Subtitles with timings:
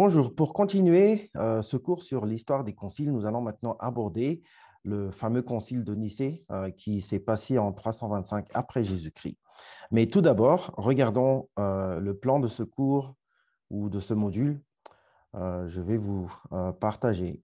[0.00, 4.44] Bonjour, pour continuer euh, ce cours sur l'histoire des conciles, nous allons maintenant aborder
[4.84, 9.40] le fameux concile de Nicée euh, qui s'est passé en 325 après Jésus-Christ.
[9.90, 13.16] Mais tout d'abord, regardons euh, le plan de ce cours
[13.70, 14.62] ou de ce module.
[15.34, 16.32] je vais vous
[16.78, 17.42] partager.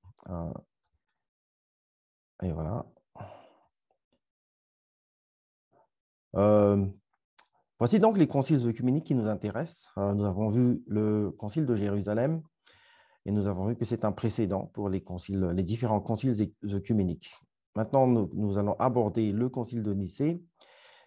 [2.40, 2.86] et voilà.
[7.80, 9.90] Voici donc les conciles œcuméniques qui nous intéressent.
[9.98, 12.40] Euh, nous avons vu le concile de Jérusalem
[13.26, 15.02] et nous avons vu que c'est un précédent pour les,
[15.64, 17.34] différents conciles œcuméniques.
[17.74, 20.40] Maintenant, nous, allons aborder le concile de Nicée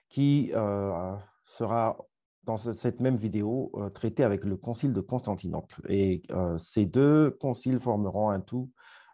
[0.10, 1.98] qui euh, sera
[2.44, 5.82] dans cette même vidéo euh, traité avec le concile de Constantinople.
[5.88, 6.22] Et
[6.58, 8.70] ces deux conciles formeront un tout,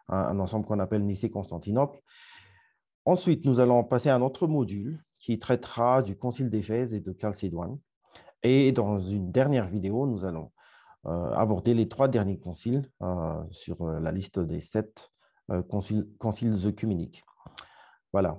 [0.08, 2.00] un ensemble qu'on appelle Nicée-Constantinople.
[3.04, 7.16] Ensuite, nous allons passer à un autre module qui traitera du concile d'Éphèse et de
[7.18, 7.78] Chalcédoine.
[8.42, 10.52] Et dans une dernière vidéo, nous allons
[11.06, 15.10] euh, aborder les trois derniers conciles euh, sur euh, la liste des sept
[15.70, 17.24] conciles, conciles œcuméniques.
[18.12, 18.38] Voilà.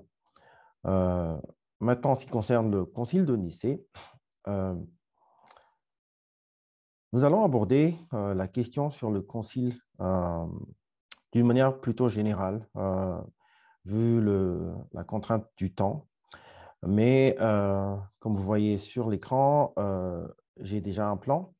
[1.79, 3.85] maintenant, en ce qui concerne le concile de Nicée,
[4.47, 4.85] nous
[7.23, 12.67] allons aborder la question sur le concile d'une manière plutôt générale,
[13.83, 14.23] vu
[14.93, 16.07] la contrainte du temps.
[16.85, 20.27] Mais euh, comme vous voyez sur l'écran, euh,
[20.59, 21.53] j'ai déjà un plan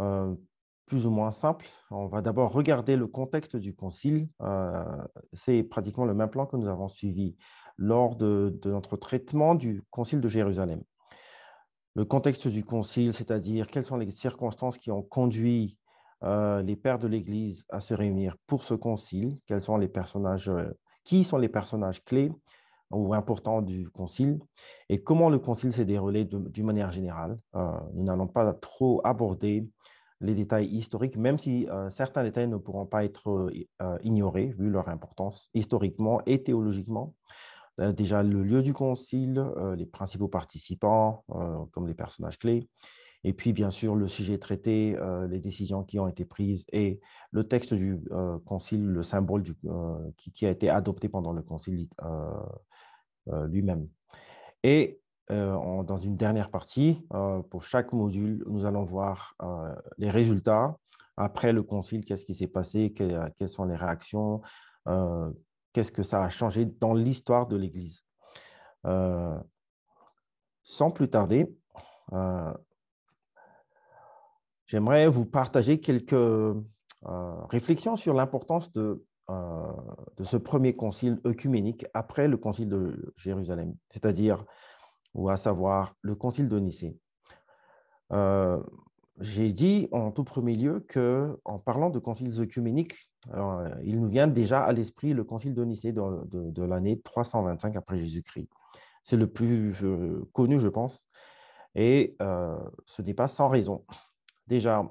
[0.00, 0.34] euh,
[0.86, 1.66] plus ou moins simple.
[1.90, 4.28] On va d'abord regarder le contexte du concile.
[5.32, 7.36] C'est pratiquement le même plan que nous avons suivi
[7.76, 10.82] lors de, notre traitement du concile de Jérusalem.
[11.94, 15.78] Le contexte du concile, c'est-à-dire quelles sont les circonstances qui ont conduit
[16.22, 20.50] les pères de l'Église à se réunir pour ce concile, quels sont les personnages,
[21.04, 22.32] qui sont les personnages clés,
[22.90, 24.38] ou important du concile
[24.88, 27.38] et comment le concile s'est déroulé d'une manière générale.
[27.54, 29.68] Euh, nous n'allons pas trop aborder
[30.20, 33.50] les détails historiques, même si euh, certains détails ne pourront pas être
[33.82, 37.14] euh, ignorés vu leur importance historiquement et théologiquement.
[37.78, 39.44] déjà, le lieu du concile,
[39.76, 41.24] les principaux participants,
[41.70, 42.68] comme les personnages clés,
[43.24, 44.96] et puis, bien sûr, le sujet traité,
[45.28, 47.00] les décisions qui ont été prises et
[47.32, 48.00] le texte du
[48.46, 49.56] concile, le symbole du,
[50.16, 51.88] qui, a été adopté pendant le concile
[53.32, 53.88] euh, lui-même.
[54.62, 59.36] Et euh, dans une dernière partie, euh, pour chaque module, nous allons voir
[59.98, 60.76] les résultats
[61.16, 64.40] après le concile, qu'est-ce qui s'est passé, quelles sont les réactions,
[65.72, 68.04] qu'est-ce que ça a changé dans l'histoire de l'Église?
[70.62, 71.52] sans plus tarder,
[74.68, 76.14] j'aimerais vous partager quelques
[77.50, 79.72] réflexions sur l'importance de euh,
[80.16, 84.42] de ce premier concile œcuménique après le concile de Jérusalem, c'est-à-dire,
[85.12, 86.96] ou à savoir, le concile de Nicée.
[88.10, 88.58] Euh,
[89.20, 94.08] j'ai dit en tout premier lieu que, en parlant de conciles œcuméniques, euh, il nous
[94.08, 98.48] vient déjà à l'esprit le concile de Nicée de, l'année 325 après Jésus-Christ.
[99.02, 99.84] C'est le plus
[100.32, 101.06] connu, je pense,
[101.74, 103.84] et ce n'est pas sans raison.
[104.48, 104.82] Déjà,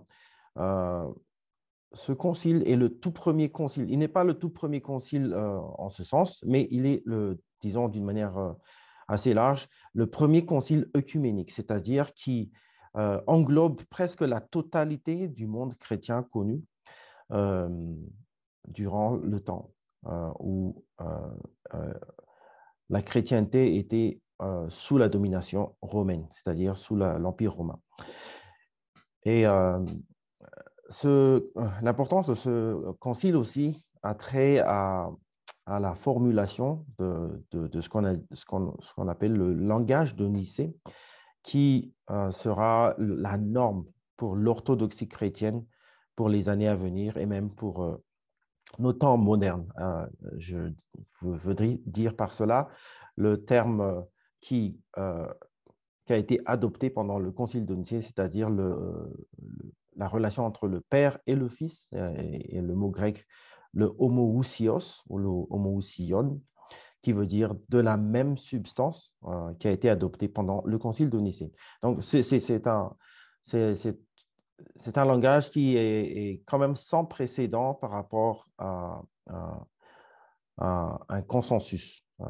[1.94, 3.90] ce concile est le tout premier concile.
[3.90, 7.41] Il n'est pas le tout premier concile euh, en ce sens, mais il est, le,
[7.62, 8.53] disons d'une manière euh,
[9.07, 12.51] assez large, le premier concile œcuménique, c'est-à-dire qui
[12.97, 16.63] euh, englobe presque la totalité du monde chrétien connu
[18.69, 19.73] durant le temps
[20.40, 20.85] où
[22.90, 24.22] la chrétienté était
[24.69, 27.81] sous la domination romaine, c'est-à-dire sous l'Empire romain.
[29.28, 29.80] Et euh,
[31.82, 35.10] l'importance de ce concile aussi a trait à,
[35.68, 37.44] la formulation de,
[37.82, 40.74] ce qu'on appelle le langage de Nicée,
[41.44, 43.84] qui euh, sera la norme
[44.16, 45.66] pour l'orthodoxie chrétienne
[46.16, 48.02] pour les années à venir et même pour euh,
[48.80, 49.68] nos temps modernes.
[50.38, 50.72] je
[51.20, 52.70] voudrais dire par cela
[53.18, 54.06] le terme
[54.40, 54.80] qui,
[56.07, 61.20] qui a été adopté pendant le concile de Nicée, c'est-à-dire la relation entre le père
[61.28, 63.26] et le fils, euh, et, le mot grec,
[63.73, 66.41] le homoousios ou le homoousion,
[67.02, 71.09] qui veut dire de la même substance euh, qui a été adoptée pendant le concile
[71.09, 71.52] de Nicée.
[71.82, 72.96] Donc, c'est un,
[73.53, 79.02] un langage qui est, quand même sans précédent par rapport à,
[80.59, 82.08] un consensus.
[82.22, 82.26] Euh,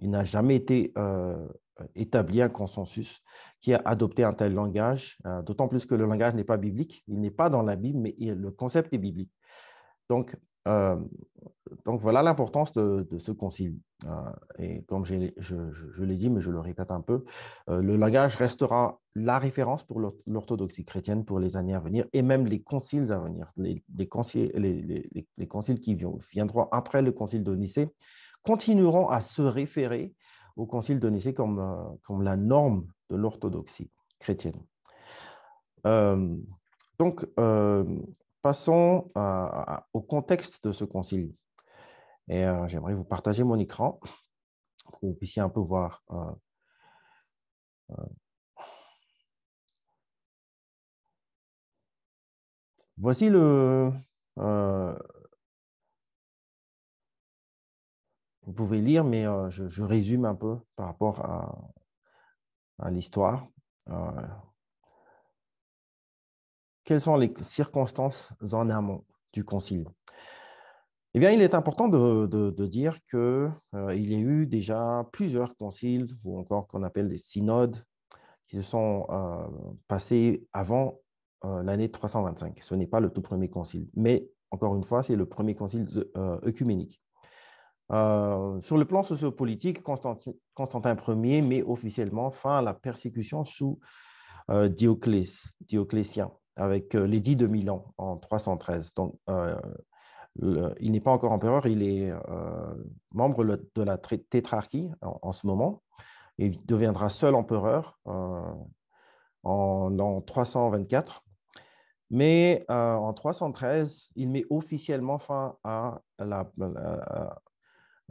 [0.00, 1.48] il n'a jamais été euh,
[1.94, 3.22] établi un consensus
[3.60, 7.04] qui a adopté un tel langage, euh, d'autant plus que le langage n'est pas biblique,
[7.08, 9.32] il n'est pas dans la Bible, mais le concept est biblique.
[10.08, 10.36] Donc,
[11.84, 13.78] donc voilà l'importance de, ce concile.
[14.58, 15.14] et comme je,
[16.02, 17.24] l'ai dit, mais je le répète un peu,
[17.68, 22.46] le langage restera la référence pour l'orthodoxie chrétienne pour les années à venir et même
[22.46, 23.52] les conciles à venir.
[23.56, 25.96] Les, conciles, les, conciles qui
[26.32, 27.88] viendront après le concile de Nicée
[28.42, 30.14] continueront à se référer
[30.60, 34.62] au concile de Nicée comme, comme la norme de l'orthodoxie chrétienne.
[36.98, 37.26] donc,
[38.42, 39.10] Passons
[39.92, 41.34] au contexte de ce concile.
[42.28, 44.00] Et euh, j'aimerais vous partager mon écran
[44.84, 46.02] pour que vous puissiez un peu voir.
[46.10, 46.32] Euh,
[47.90, 48.04] euh,
[52.96, 53.92] voici le.
[58.50, 61.20] Vous pouvez lire, mais je, résume un peu par rapport
[62.78, 63.46] à, l'histoire
[66.90, 69.86] quelles sont les circonstances en amont du concile?
[71.14, 76.08] Eh bien, il est important de, dire qu'il euh, y a eu déjà plusieurs conciles,
[76.24, 77.76] ou encore qu'on appelle des synodes,
[78.48, 79.46] qui se sont euh,
[79.86, 80.98] passés avant
[81.44, 82.58] euh, l'année 325.
[82.60, 85.88] Ce n'est pas le tout premier concile, mais encore une fois, c'est le premier concile
[86.16, 87.00] œcuménique.
[87.90, 93.78] Sur le plan sociopolitique, Constantin, Constantin Ier met officiellement fin à la persécution sous
[94.48, 98.94] Dioclétien avec euh, l'édit de Milan en 313.
[98.94, 99.58] Donc, euh,
[100.78, 102.74] il n'est pas encore empereur, il est euh,
[103.12, 105.82] membre de la tétrarchie en, ce moment.
[106.38, 111.24] Il deviendra seul empereur en l'an 324.
[112.10, 116.50] Mais en 313, il met officiellement fin à la,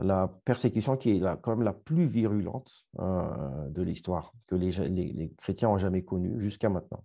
[0.02, 5.70] la persécution qui est la, quand même la plus virulente de l'histoire que les, chrétiens
[5.70, 7.04] ont jamais connue jusqu'à maintenant.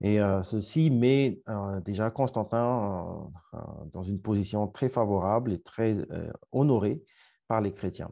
[0.00, 1.40] Et ceci met
[1.84, 3.30] déjà Constantin
[3.92, 5.96] dans une position très favorable et très
[6.52, 7.02] honorée
[7.48, 8.10] par les chrétiens.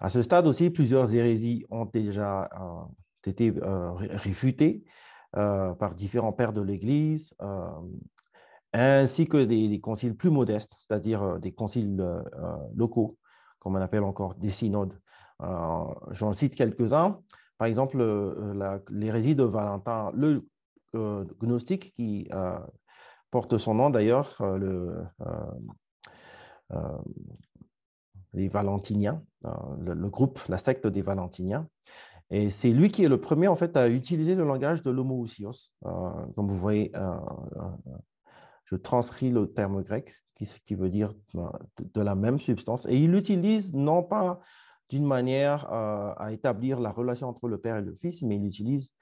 [0.00, 2.48] À ce stade aussi, plusieurs hérésies ont déjà
[3.26, 4.84] été réfutées
[5.32, 7.34] par différents pères de l'Église,
[8.78, 12.04] ainsi que des, conciles plus modestes, c'est-à-dire des conciles
[12.74, 13.16] locaux,
[13.58, 14.98] comme on appelle encore des synodes.
[15.40, 17.20] J'en cite quelques-uns.
[17.58, 17.98] Par exemple,
[18.90, 20.46] l'hérésie de Valentin le
[20.94, 22.58] euh, gnostique qui euh,
[23.30, 25.04] porte son nom d'ailleurs, euh, le,
[28.32, 29.22] les Valentiniens,
[29.80, 31.68] le, groupe, la secte des Valentiniens.
[32.30, 35.70] Et c'est lui qui est le premier en fait à utiliser le langage de l'homoousios.
[35.82, 36.90] comme vous voyez,
[38.70, 42.86] je transcris le terme grec qui, veut dire de, la même substance.
[42.86, 44.38] Et il l'utilise non pas
[44.88, 48.92] d'une manière à établir la relation entre le Père et le Fils, mais il utilise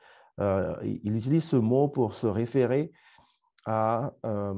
[0.41, 2.93] euh, il utilise ce mot pour se référer
[3.65, 4.55] à euh,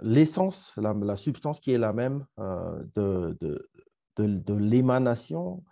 [0.00, 3.36] l'essence, la, substance qui est la même euh, de,
[4.16, 5.64] de, l'émanation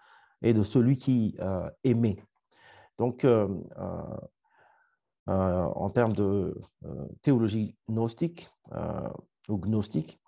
[0.42, 1.36] et de celui qui
[1.84, 2.22] émet.
[2.96, 3.26] Donc,
[5.28, 6.58] en termes de
[7.22, 8.50] théologie gnostique
[9.48, 10.18] ou gnostique,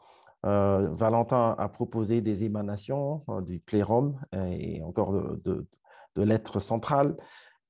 [0.42, 5.66] Valentin a proposé des émanations du plérum et encore de,
[6.14, 7.16] de l'être central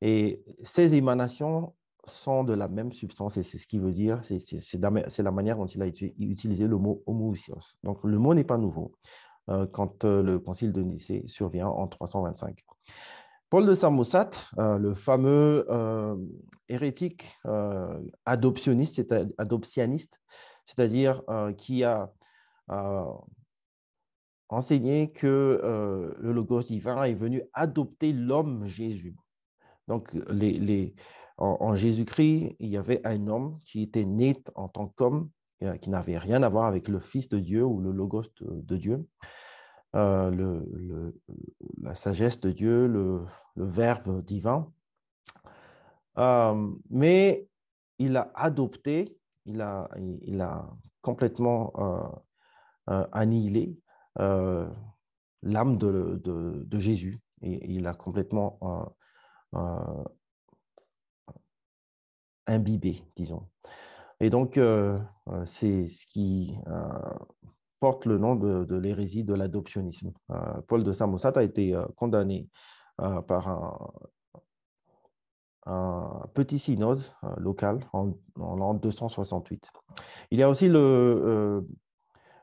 [0.00, 1.74] et ces émanations
[2.06, 5.66] sont de la même substance, et c'est ce qui veut dire, c'est la manière dont
[5.66, 7.76] il a utilisé le mot homoousios.
[7.82, 8.92] Donc le mot n'est pas nouveau
[9.50, 12.64] euh, quand euh, le concile de Nicée survient en 325.
[13.50, 15.66] Paul de Samosate, euh, le fameux
[16.68, 17.28] hérétique
[18.24, 20.20] adoptionniste, adoptionniste,
[20.66, 21.22] c'est-à-dire
[21.56, 22.12] qui a
[24.48, 29.16] enseigné que le Logos divin est venu adopter l'homme Jésus.
[29.88, 30.16] Donc,
[31.40, 35.30] en, Jésus-Christ, il y avait un homme qui était né en tant qu'homme,
[35.62, 38.76] euh, qui n'avait rien à voir avec le Fils de Dieu ou le Logos de,
[38.76, 39.08] Dieu,
[39.96, 41.10] euh,
[41.82, 43.24] la sagesse de Dieu, le,
[43.56, 44.72] Verbe divin.
[46.18, 47.46] Euh, mais
[47.98, 49.88] il a adopté, il a,
[51.02, 51.72] complètement
[52.86, 53.76] annihilé
[54.16, 58.58] l'âme de, de, Jésus et il a complètement
[59.54, 60.04] euh,
[62.46, 63.48] imbibé, disons.
[64.20, 66.54] Et donc, euh, euh, c'est ce qui
[67.80, 70.12] porte le nom de, l'hérésie de l'adoptionnisme.
[70.68, 72.48] Paul de Samosat a été condamné
[72.96, 73.48] par
[75.66, 77.02] un, petit synode
[77.38, 79.70] local en, l'an 268.
[80.30, 81.66] Il y a aussi le,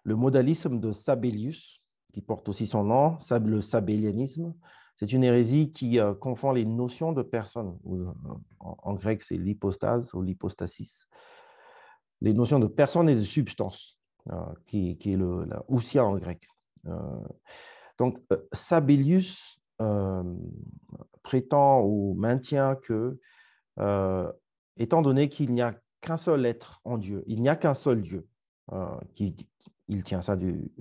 [0.05, 1.81] modalisme de Sabellius,
[2.13, 4.53] qui porte aussi son nom, le sabellianisme,
[4.97, 7.77] c'est une hérésie qui euh, confond les notions de personne.
[7.87, 8.11] Euh,
[8.59, 11.07] en, grec, c'est l'hypostase ou l'hypostasis.
[12.21, 13.96] Les notions de personne et de substance.
[14.65, 16.47] Qui, est le, la ousia en grec.
[17.97, 18.19] donc,
[18.51, 19.59] Sabellius
[21.23, 23.19] prétend ou maintient que,
[24.77, 28.01] étant donné qu'il n'y a qu'un seul être en Dieu, il n'y a qu'un seul
[28.01, 28.27] Dieu,
[29.87, 30.71] il tient ça du,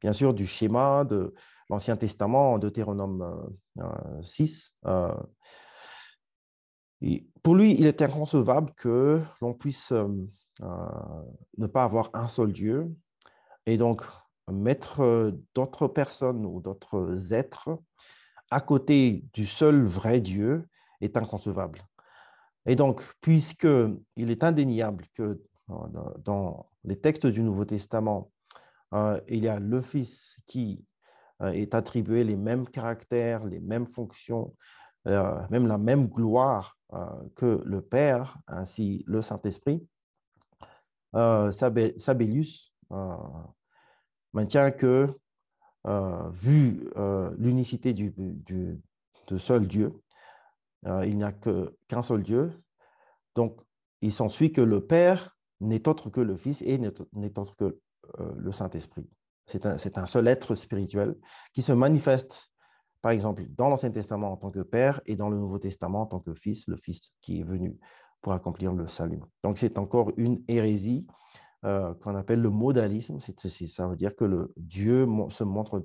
[0.00, 1.34] bien sûr du schéma de
[1.68, 3.50] l'Ancien Testament, en Deutéronome
[4.22, 4.74] 6.
[7.02, 9.92] Et pour lui, il est inconcevable que l'on puisse
[10.62, 12.90] ne pas avoir un seul Dieu
[13.66, 14.02] et donc
[14.50, 17.70] mettre d'autres personnes ou d'autres êtres
[18.50, 20.68] à côté du seul vrai Dieu
[21.00, 21.80] est inconcevable.
[22.66, 25.42] Et donc, puisqu'il est indéniable que
[26.18, 28.30] dans les textes du Nouveau Testament,
[28.92, 30.84] il y a le Fils qui
[31.40, 34.54] est attribué les mêmes caractères, les mêmes fonctions,
[35.06, 36.76] même la même gloire
[37.34, 39.86] que le Père, ainsi le Saint-Esprit,
[41.12, 42.74] Sabellius
[44.32, 45.08] maintient que,
[46.32, 46.90] vu
[47.38, 48.80] l'unicité du,
[49.36, 49.92] seul Dieu,
[50.84, 52.52] il n'y a qu'un seul Dieu.
[53.34, 53.60] Donc,
[54.00, 57.78] il s'ensuit que le Père n'est autre que le Fils et n'est autre que
[58.18, 59.08] le Saint-Esprit.
[59.46, 61.16] C'est un, seul être spirituel
[61.52, 62.50] qui se manifeste,
[63.00, 66.06] par exemple, dans l'Ancien Testament en tant que Père et dans le Nouveau Testament en
[66.06, 67.78] tant que Fils, le Fils qui est venu
[68.22, 69.20] pour accomplir le salut.
[69.42, 71.06] Donc, c'est encore une hérésie
[71.64, 73.18] euh, qu'on appelle le modalisme.
[73.20, 75.80] ça veut dire que le Dieu se montre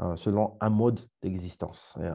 [0.00, 2.12] euh, selon un mode d'existence, euh,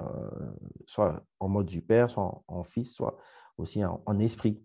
[0.85, 3.17] soit en mode du Père, soit en, Fils, soit
[3.57, 4.61] aussi en, esprit.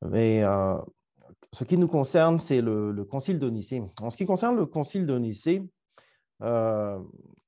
[0.00, 0.42] Mais
[1.52, 3.82] ce qui nous concerne, c'est le, concile de Nicée.
[4.00, 5.68] En ce qui concerne le concile de Nicée,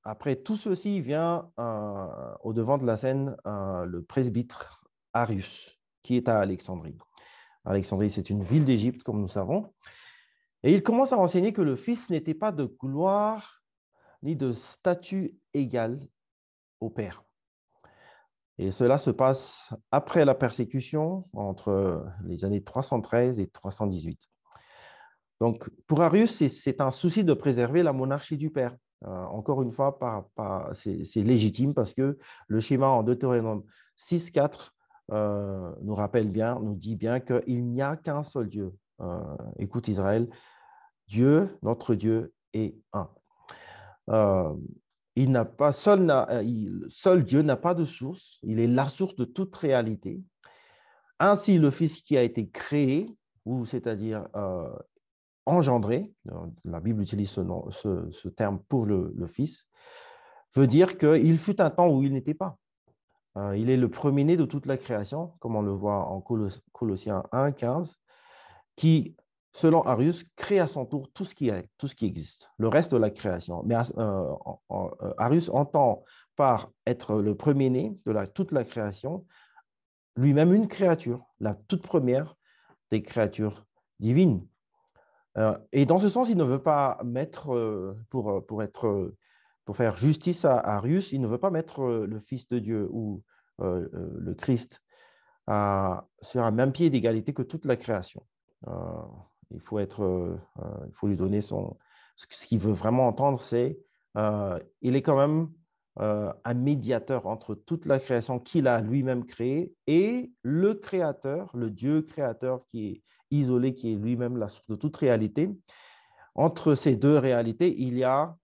[0.05, 1.51] après tout ceci vient
[2.43, 4.85] au devant de la scène le presbytre
[5.15, 6.97] Arius, qui est à Alexandrie.
[7.64, 9.73] Alexandrie, c'est une ville d'Égypte, comme nous savons.
[10.62, 13.62] Et il commence à enseigner que le Fils n'était pas de gloire
[14.23, 16.00] ni de statut égal
[16.80, 17.25] au Père.
[18.59, 24.28] Et cela se passe après la persécution, entre les années 313 et 318.
[25.40, 28.76] Donc, pour Arius, c'est un souci de préserver la monarchie du Père.
[29.04, 29.99] Euh, encore une fois,
[30.73, 32.16] c'est légitime parce que
[32.47, 33.64] le schéma en Deutéronome
[33.97, 34.73] 6, 4
[35.11, 38.73] euh, nous rappelle bien, nous dit bien qu'il n'y a qu'un seul Dieu.
[39.00, 39.21] Euh,
[39.59, 40.28] écoute Israël,
[41.09, 43.11] Dieu, notre Dieu, est un.
[44.11, 44.54] Euh,
[45.16, 46.06] il n'a pas seul,
[47.25, 48.38] Dieu n'a pas de source.
[48.42, 50.23] Il est la source de toute réalité.
[51.18, 53.06] Ainsi, le Fils qui a été créé,
[53.44, 54.26] ou c'est-à-dire
[55.44, 56.12] engendré,
[56.64, 59.66] la Bible utilise ce, ce, terme pour le, le Fils,
[60.54, 62.59] veut dire qu'il fut un temps où il n'était pas.
[63.39, 67.23] Euh, il est le premier-né de toute la création, comme on le voit en Colossiens
[67.33, 67.99] 1, 15,
[68.77, 69.17] qui,
[69.53, 71.51] selon Arius, crée à son tour tout ce qui
[72.07, 73.62] existe, le reste de la création.
[73.65, 74.35] Mais euh,
[74.71, 76.05] euh, Arius entend
[76.37, 79.25] par être le premier-né de toute la création,
[80.17, 82.37] lui-même une créature, la toute première
[82.91, 83.65] des créatures
[83.99, 84.47] divines.
[85.73, 89.15] et dans ce sens, il ne veut pas mettre, pour être
[89.64, 92.88] pour faire justice à Arius, il ne veut pas mettre euh, le Fils de Dieu
[92.90, 93.23] ou
[93.61, 94.81] euh, euh, le Christ
[96.23, 98.25] sur un même pied d'égalité que toute la création.
[99.50, 100.38] il, faut être,
[100.87, 101.76] il faut lui donner son...
[102.14, 103.76] Ce qu'il veut vraiment entendre, c'est
[104.14, 105.49] il est quand même
[105.99, 112.02] un médiateur entre toute la création qu'il a lui-même créée et le créateur, le Dieu
[112.02, 113.02] créateur qui est
[113.33, 115.50] isolé, qui est lui-même la source de toute réalité.
[116.37, 118.37] Entre ces deux réalités, il y a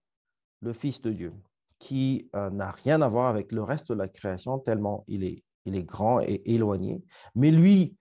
[0.61, 1.33] le Fils de Dieu,
[1.77, 5.43] qui euh, n'a rien à voir avec le reste de la création, tellement il est,
[5.83, 7.03] grand et éloigné.
[7.35, 7.95] Mais lui,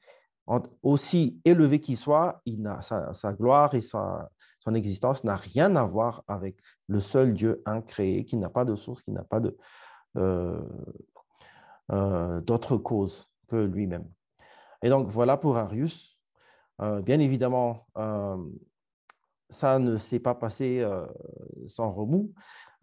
[0.83, 5.85] aussi élevé qu'il soit, il a, sa, gloire et sa, son existence n'a rien à
[5.85, 9.43] voir avec le seul Dieu incréé, qui n'a pas de source, qui n'a pas
[10.17, 10.63] euh,
[11.93, 14.09] euh, d'autre cause que lui-même.
[14.83, 16.19] Et donc voilà pour Arius.
[16.79, 17.87] bien évidemment,
[19.51, 21.07] ça ne s'est pas passé euh,
[21.67, 22.33] sans remous.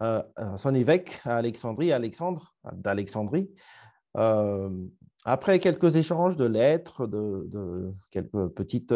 [0.02, 3.50] Euh, euh, son évêque Alexandrie, Alexandre d'Alexandrie,
[5.24, 8.94] après quelques échanges de lettres, de, quelques petites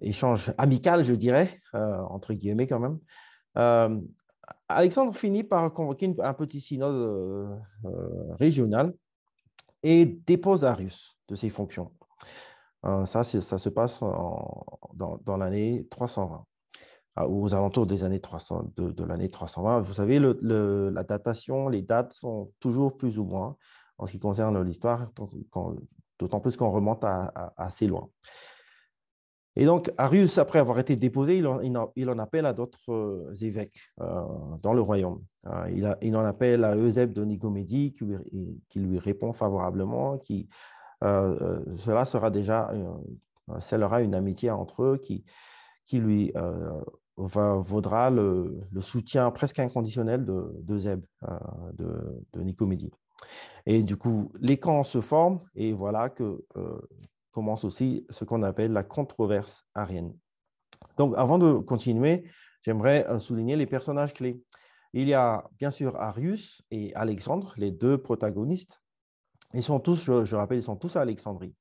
[0.00, 4.00] échanges amicaux, je dirais, entre guillemets quand même,
[4.68, 7.58] Alexandre finit par convoquer un petit synode
[8.38, 8.94] régional
[9.82, 11.90] et dépose Arius de ses fonctions.
[12.84, 14.00] Euh, ça, ça se passe
[14.94, 16.44] dans, l'année 320,
[17.16, 19.80] ah, aux alentours des années 300, de, l'année 320.
[19.80, 23.56] Vous savez, la datation, les dates sont toujours plus ou moins,
[23.98, 25.10] en ce qui concerne l'histoire,
[26.18, 27.04] d'autant plus qu'on remonte
[27.56, 28.08] assez loin.
[29.58, 34.22] Et donc, Arius, après avoir été déposé, il en, appelle à d'autres euh, évêques euh,
[34.60, 35.22] dans le royaume.
[36.02, 37.94] Il, en appelle à Eusèbe de Nicomédie,
[38.68, 40.48] qui, lui répond favorablement, qui,
[41.02, 42.70] cela sera déjà,
[43.58, 45.24] scellera une amitié entre eux qui,
[45.84, 46.32] qui lui
[47.16, 50.98] vaudra le, soutien presque inconditionnel de, de
[51.74, 52.92] de, de, Nicomédie.
[53.66, 56.44] Et du coup, les camps se forment et voilà que
[57.36, 60.16] commence aussi ce qu'on appelle la controverse arienne.
[60.96, 62.24] Donc, avant de continuer,
[62.62, 64.40] j'aimerais euh, souligner les personnages clés.
[64.94, 68.80] Il y a bien sûr Arius et Alexandre, les deux protagonistes.
[69.54, 71.54] Ils sont tous, je, rappelle, ils sont tous à Alexandrie.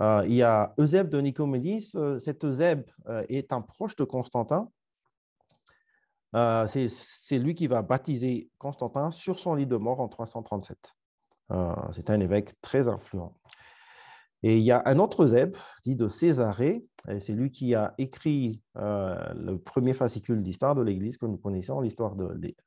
[0.00, 1.82] Euh, il y a Eusèbe de Nicomédie.
[2.18, 4.68] Cet Eusèbe euh, est un proche de Constantin.
[6.32, 10.78] C'est lui qui va baptiser Constantin sur son lit de mort en 337.
[11.92, 13.34] C'est un évêque très influent.
[14.42, 16.82] Et il y a un autre Zeb, dit de Césarée,
[17.18, 21.80] c'est lui qui a écrit euh, le premier fascicule d'histoire de l'Église que nous connaissons,
[21.80, 22.14] l'histoire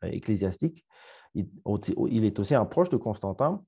[0.04, 0.86] ecclésiastique.
[1.34, 1.48] Il,
[2.10, 3.64] il, est aussi un proche de Constantin,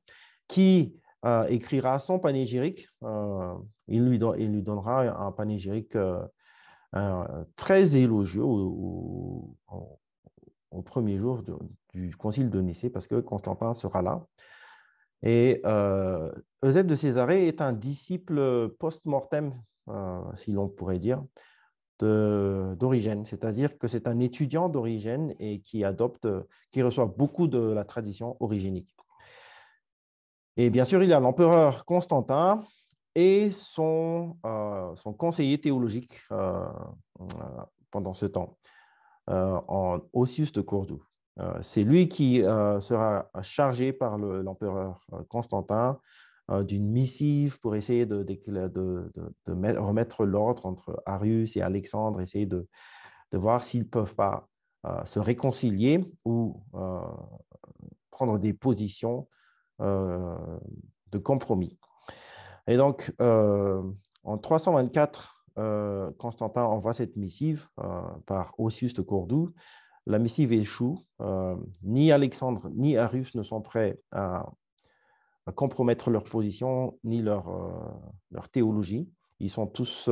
[0.48, 2.88] qui euh, écrira son panégyrique.
[3.04, 3.56] Euh,
[3.88, 4.18] il, lui
[4.62, 5.98] donnera un panégyrique
[7.56, 9.58] très élogieux au,
[10.86, 11.44] premier jour
[11.94, 14.26] du concile de Nicée, parce que Constantin sera là.
[15.26, 16.32] Et euh,
[16.64, 19.54] Eusèbe de Césarée est un disciple post-mortem,
[19.90, 21.24] euh, si l'on pourrait dire,
[22.00, 26.28] d'Origène, c'est-à-dire que c'est un étudiant d'Origène et qui adopte,
[26.72, 28.96] qui reçoit beaucoup de la tradition origénique.
[30.58, 32.64] Et bien sûr, il y a l'empereur Constantin
[33.14, 36.66] et son, euh, conseiller théologique euh,
[37.92, 38.58] pendant ce temps,
[39.28, 41.04] en Ossius de Cordoue.
[41.40, 46.00] Euh, c'est lui qui euh, sera chargé par l'empereur euh, Constantin
[46.62, 48.24] d'une missive pour essayer de,
[49.48, 52.68] remettre l'ordre entre Arius et Alexandre, essayer de,
[53.34, 54.48] voir s'ils ne peuvent pas
[55.06, 56.62] se réconcilier ou
[58.12, 59.28] prendre des positions
[59.82, 60.38] euh,
[61.12, 61.78] de compromis.
[62.68, 63.82] Et donc, euh,
[64.24, 67.68] en 324, euh, Constantin envoie cette missive
[68.26, 69.52] par Osius de Cordoue.
[70.08, 70.98] La missive échoue.
[71.84, 74.46] ni Alexandre ni Arius ne sont prêts à,
[75.56, 77.46] compromettre leur position ni leur,
[78.32, 79.10] leur théologie.
[79.40, 80.10] Ils sont tous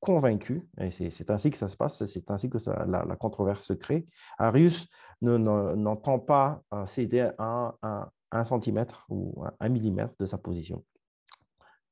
[0.00, 3.72] convaincus, et c'est ainsi que ça se passe, c'est ainsi que la, la, controverse se
[3.72, 4.06] crée.
[4.38, 4.88] Arius
[5.22, 10.84] n'entend ne, pas céder à, à, 1 cm ou un millimètre de sa position.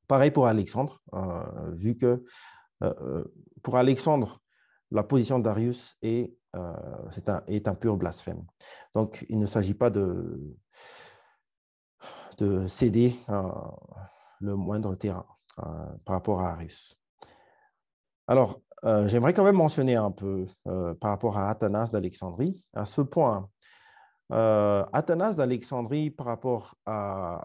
[0.08, 2.24] Pareil pour Alexandre, euh, vu que
[2.82, 3.24] euh, euh,
[3.62, 4.42] pour Alexandre,
[4.90, 6.36] la position d'Arius est,
[7.46, 8.44] est, un, pur blasphème.
[8.94, 10.54] Donc, il ne s'agit pas de,
[12.36, 13.16] de céder
[14.40, 15.24] le moindre terrain
[15.56, 16.98] par rapport à Arius.
[18.26, 18.60] Alors,
[19.06, 20.46] j'aimerais quand même mentionner un peu
[21.00, 23.48] par rapport à Athanas d'Alexandrie, à ce point
[24.32, 26.74] Athanas d'Alexandrie, par rapport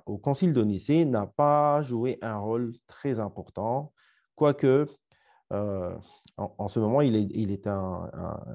[0.05, 3.93] au concile de Nicée, n'a pas joué un rôle très important,
[4.35, 4.87] quoique
[5.53, 5.97] euh,
[6.37, 8.09] en, ce moment, il est, un,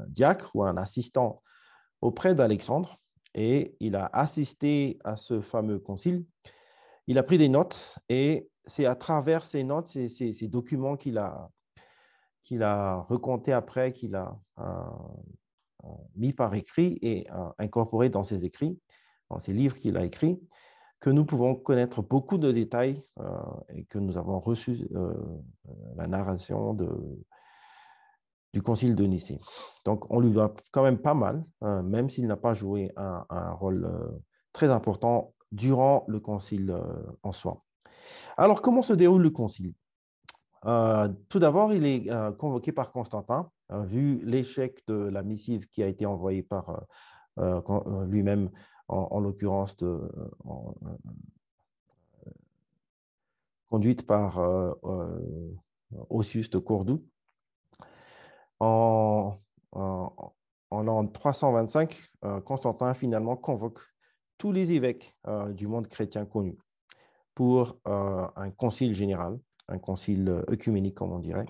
[0.09, 1.43] diacre ou un assistant
[2.01, 2.99] auprès d'Alexandre
[3.35, 6.25] et il a assisté à ce fameux concile.
[7.07, 11.19] Il a pris des notes et c'est à travers ces notes, ces, ces, documents qu'il
[11.19, 11.51] a,
[12.45, 13.05] qu'il a
[13.53, 14.65] après, qu'il a euh,
[16.17, 18.79] mis par écrit et euh, incorporé dans ses écrits,
[19.31, 20.41] dans ses livres qu'il a écrits,
[21.03, 23.27] que nous pouvons connaître beaucoup de détails euh,
[23.71, 25.13] et que nous avons reçu euh,
[25.97, 26.89] la narration de,
[28.55, 29.41] du Concile de Nicée.
[29.85, 33.51] Donc, on lui doit quand même pas mal, hein, même s'il n'a pas joué un,
[33.51, 34.17] rôle euh,
[34.53, 36.73] très important durant le Concile
[37.25, 37.65] en soi.
[38.37, 39.75] Alors, comment se déroule le Concile?
[40.63, 46.07] Tout d'abord, il est convoqué par Constantin, vu l'échec de la missive qui a été
[46.07, 46.85] envoyée par
[48.07, 48.51] lui-même
[48.93, 50.09] en, l'occurrence euh,
[53.69, 55.57] conduite par euh, euh,
[56.11, 57.05] Ossius de Cordoue.
[58.61, 59.39] En,
[59.73, 60.33] en,
[60.71, 62.13] l'an 325,
[62.45, 63.81] Constantin finalement convoque
[64.39, 65.17] tous les évêques
[65.51, 66.57] du monde chrétien connu
[67.35, 69.39] pour un concile général,
[69.73, 71.47] un concile œcuménique, comme on dirait,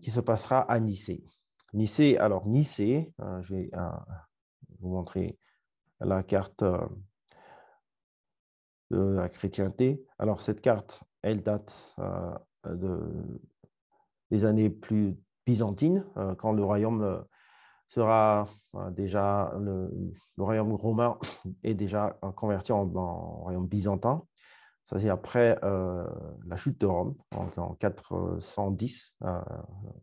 [0.00, 1.24] qui se passera à Nicée.
[1.72, 3.70] Nicée, alors Nicée, je vais
[4.80, 5.38] vous montrer
[6.00, 6.86] la carte euh,
[8.90, 10.04] de la chrétienté.
[10.18, 12.34] Alors, cette carte, elle date euh,
[12.66, 13.40] de,
[14.30, 15.16] des années plus
[15.46, 17.24] byzantines, euh, quand le royaume
[17.86, 18.46] sera
[18.92, 19.90] déjà, le,
[20.38, 21.18] royaume romain
[21.62, 24.22] est déjà converti en, royaume byzantin.
[24.84, 29.18] Ça, c'est après la chute de Rome, en, 410,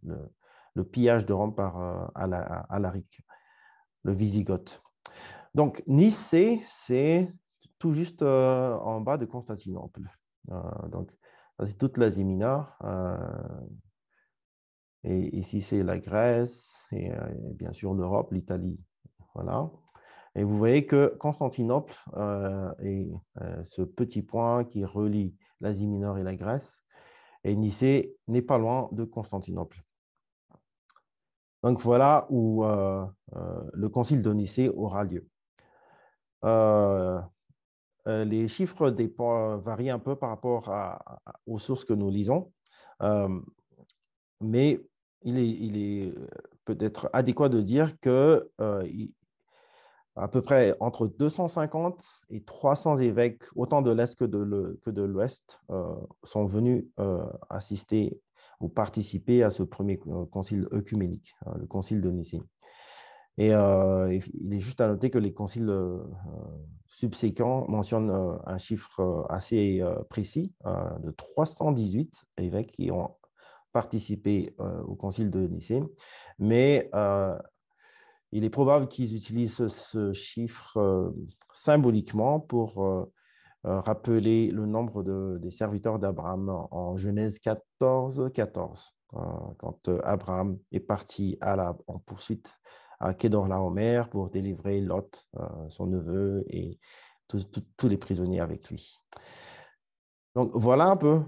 [0.03, 3.21] le, pillage de Rome par Alaric,
[4.03, 4.81] le Visigoth.
[5.53, 7.31] Donc, Nicée, c'est
[7.77, 10.09] tout juste en bas de Constantinople.
[10.89, 11.15] donc,
[11.63, 12.79] c'est toute l'Asie mineure.
[15.03, 17.11] et ici, c'est la Grèce et,
[17.53, 18.79] bien sûr l'Europe, l'Italie.
[19.35, 19.69] Voilà.
[20.35, 26.17] Et vous voyez que Constantinople euh, est euh, ce petit point qui relie l'Asie mineure
[26.17, 26.85] et la Grèce.
[27.43, 29.81] Et Nicée n'est pas loin de Constantinople.
[31.63, 33.05] Donc voilà où euh,
[33.73, 35.27] le concile de Nicée aura lieu.
[38.05, 38.89] les chiffres
[39.63, 40.71] varient un peu par rapport
[41.45, 42.51] aux sources que nous lisons,
[44.39, 44.79] mais
[45.23, 46.13] il est
[46.65, 48.49] peut-être adéquat de dire que
[50.15, 55.95] à peu près entre 250 et 300 évêques, autant de l'Est que de l'Ouest, euh,
[56.23, 58.19] sont venus euh, assister
[58.59, 62.41] ou participer à ce premier euh, concile œcuménique, hein, le concile de Nicée.
[63.37, 65.73] Et il est juste à noter que les conciles
[66.89, 73.15] subséquents mentionnent un chiffre assez précis de 318 évêques qui ont
[73.71, 74.53] participé
[74.85, 75.81] au concile de Nicée,
[76.39, 76.91] mais
[78.31, 81.11] il est probable qu'ils utilisent ce chiffre euh,
[81.53, 83.11] symboliquement pour euh,
[83.65, 85.03] euh, rappeler le nombre
[85.39, 88.95] des serviteurs d'Abraham en Genèse 14, 14,
[89.57, 92.57] quand Abraham est parti en poursuite
[92.99, 95.27] à Kedorlaomer pour délivrer Lot,
[95.67, 96.79] son neveu, et
[97.27, 98.95] tous, les prisonniers avec lui.
[100.33, 101.21] Donc voilà un peu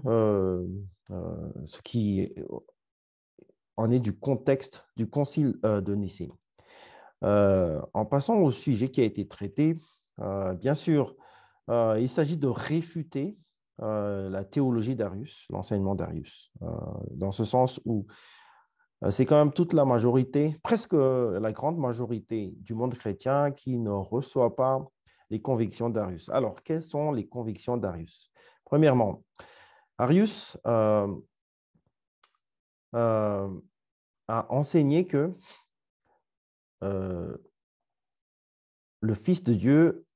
[1.10, 2.34] ce qui
[3.76, 6.32] en est du contexte du concile de Nicée.
[7.24, 9.78] Euh, en passant au sujet qui a été traité,
[10.20, 11.16] euh, bien sûr,
[11.70, 13.36] euh, il s'agit de réfuter
[13.80, 16.52] la théologie d'Arius, l'enseignement d'Arius,
[17.10, 18.06] dans ce sens où
[19.10, 23.90] c'est quand même toute la majorité, presque la grande majorité du monde chrétien qui ne
[23.90, 24.78] reçoit pas
[25.28, 26.28] les convictions d'Arius.
[26.28, 28.30] Alors, quelles sont les convictions d'Arius?
[28.64, 29.24] Premièrement,
[29.98, 31.08] Arius a
[34.28, 35.34] enseigné que
[36.82, 37.36] euh,
[39.00, 40.06] le Fils de Dieu,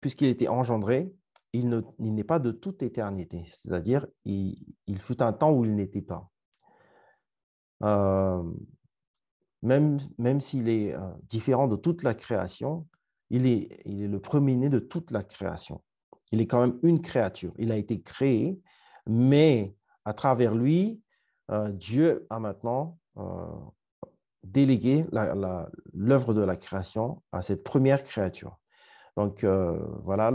[0.00, 1.12] puisqu'il était engendré,
[1.52, 4.56] il n'est pas de toute éternité, c'est-à-dire il,
[4.98, 6.30] fut un temps où il n'était pas.
[7.82, 8.42] Euh,
[9.62, 12.86] même même s'il est euh, différent de toute la création,
[13.30, 15.82] il est, il est le premier-né de toute la création.
[16.32, 17.52] Il est quand même une créature.
[17.58, 18.58] Il a été créé,
[19.06, 21.00] mais à travers lui,
[21.74, 22.98] Dieu a maintenant
[24.44, 25.06] déléguer
[25.94, 28.58] l'œuvre de la création à cette première créature.
[29.16, 30.32] Donc euh, voilà,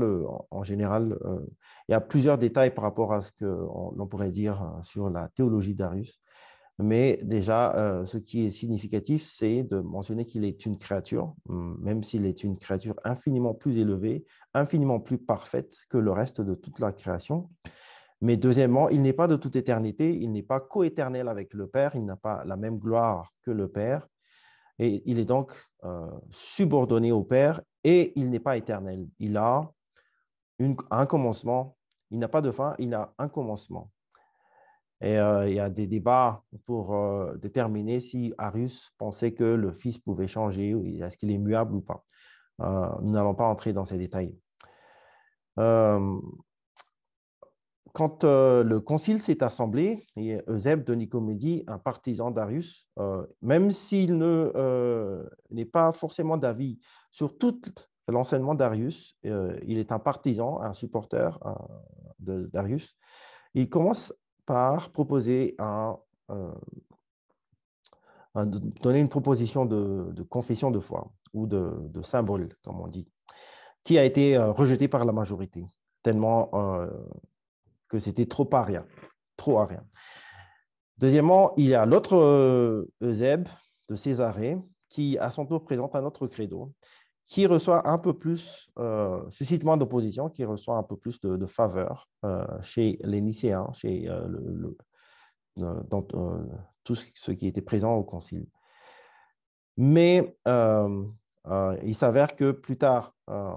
[0.52, 1.40] en, général, euh,
[1.88, 5.30] il y a plusieurs détails par rapport à ce qu'on pourrait dire euh, sur la
[5.30, 6.22] théologie d'Arius.
[6.80, 12.04] Mais déjà, ce qui est significatif, c'est de mentionner qu'il est une créature, hum, même
[12.04, 16.78] s'il est une créature infiniment plus élevée, infiniment plus parfaite que le reste de toute
[16.78, 17.50] la création.
[18.22, 21.96] Mais deuxièmement, il n'est pas de toute éternité, il n'est pas coéternel avec le Père,
[21.96, 24.08] il n'a pas la même gloire que le Père,
[24.80, 25.52] et il est donc
[25.84, 29.08] euh, subordonné au Père, et il n'est pas éternel.
[29.20, 29.70] Il a
[30.90, 31.78] un commencement,
[32.10, 33.92] il n'a pas de fin, il a un commencement.
[35.00, 39.72] Et euh, il y a des débats pour euh, déterminer si Arius pensait que le
[39.72, 42.04] Fils pouvait changer, est-ce qu'il est muable ou pas.
[42.60, 44.36] nous n'allons pas entrer dans ces détails
[47.98, 54.20] quand euh, le concile s'est assemblé, et de Nicomédie, un partisan d'Arius, euh, même s'il
[54.22, 56.80] euh, n'est pas forcément d'avis
[57.10, 57.60] sur tout
[58.08, 61.40] l'enseignement d'Arius, il est un partisan, un supporter
[62.20, 62.96] d'Arius,
[63.56, 64.14] il commence
[64.46, 65.98] par proposer un,
[68.84, 73.10] donner une proposition de, confession de foi ou de, de, symbole, comme on dit,
[73.84, 75.66] qui a été rejetée par la majorité,
[76.04, 76.52] tellement
[77.88, 78.86] que c'était trop à rien.
[79.36, 79.84] Trop à rien.
[80.98, 83.48] Deuxièmement, il y a l'autre euh, Eusèbe
[83.88, 84.58] de Césarée
[84.90, 86.74] qui, à son tour, présente un autre credo
[87.26, 91.46] qui reçoit un peu plus, euh, suscite moins d'opposition, qui reçoit un peu plus de,
[91.46, 94.78] faveur euh, chez les lycéens, chez le,
[95.58, 96.08] dans
[96.86, 98.48] tout ce qui était présent au concile.
[99.76, 100.38] Mais
[101.50, 103.54] euh, il s'avère que plus tard, euh,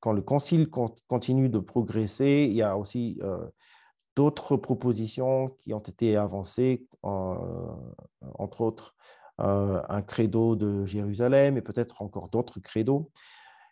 [0.00, 3.46] quand le concile continue de progresser, il y a aussi euh,
[4.16, 8.94] d'autres propositions qui ont été avancées, entre autres
[9.36, 13.10] un credo de Jérusalem et peut-être encore d'autres credos.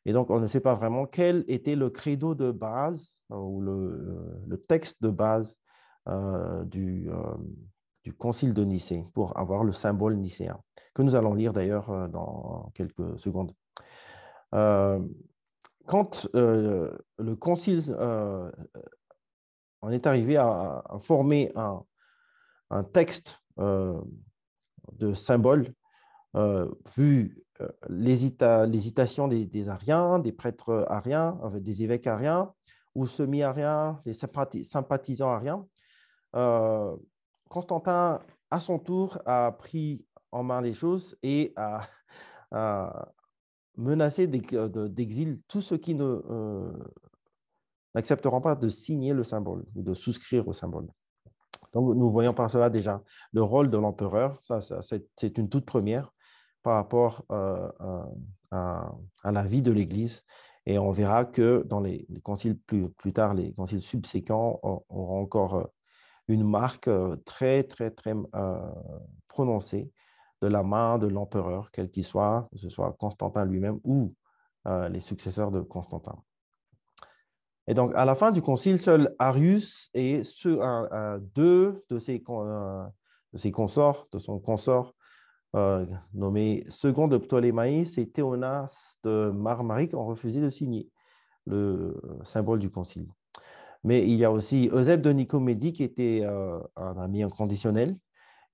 [0.05, 4.65] Et donc, on ne sait pas vraiment quel était le credo de base ou le,
[4.67, 5.61] texte de base
[6.65, 7.09] du,
[8.05, 10.59] du concile de Nicée pour avoir le symbole nicéen,
[10.95, 13.53] que nous allons lire d'ailleurs dans quelques secondes.
[14.51, 17.95] quand le concile
[19.83, 25.75] on est arrivé à, former un, texte de symbole
[26.97, 27.45] vu
[27.89, 32.53] l'hésitation des, des, Ariens, des prêtres ariens, des évêques ariens
[32.95, 35.67] ou semi-ariens, des sympathisants ariens.
[37.53, 41.83] Constantin, à son tour, a pris en main les choses et a,
[43.77, 46.73] menacé d'exil tous ceux qui euh,
[47.95, 50.89] n'accepteront pas de signer le symbole ou de souscrire au symbole.
[51.75, 54.39] Donc, nous voyons par cela déjà le rôle de l'empereur.
[54.43, 56.13] Ça, c'est une toute première
[56.63, 57.69] par rapport euh,
[58.51, 58.93] à,
[59.25, 60.25] la vie de l'Église.
[60.65, 65.55] Et on verra que dans les, conciles plus, plus, tard, les conciles subséquents auront encore
[65.55, 65.65] euh,
[66.29, 66.89] une marque
[67.25, 68.15] très, très, très
[69.29, 69.91] prononcée
[70.41, 74.15] de la main de l'empereur, quel qu'il soit, que ce soit Constantin lui-même ou
[74.91, 76.17] les successeurs de Constantin.
[77.69, 80.23] Et donc, à la fin du concile, seul Arius et
[81.35, 82.21] deux de ses,
[83.53, 84.95] consorts, de son consort,
[86.13, 90.89] nommé second de Ptolémaïs et Théonas de Marmarique, ont refusé de signer
[91.47, 93.09] le symbole du concile.
[93.85, 97.97] Mais il y a aussi Eusèbe de Nicomédie qui était euh, un ami inconditionnel.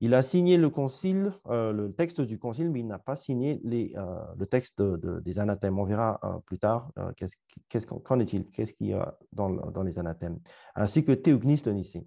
[0.01, 3.61] Il a signé le concile, euh, le texte du concile, mais il n'a pas signé
[3.67, 5.79] euh, le texte des anathèmes.
[5.79, 6.93] On verra plus tard
[8.05, 10.38] qu'en est-il, qu'est-ce qu'il y a dans, les anathèmes,
[10.77, 12.05] ainsi que Théognis de Nicée.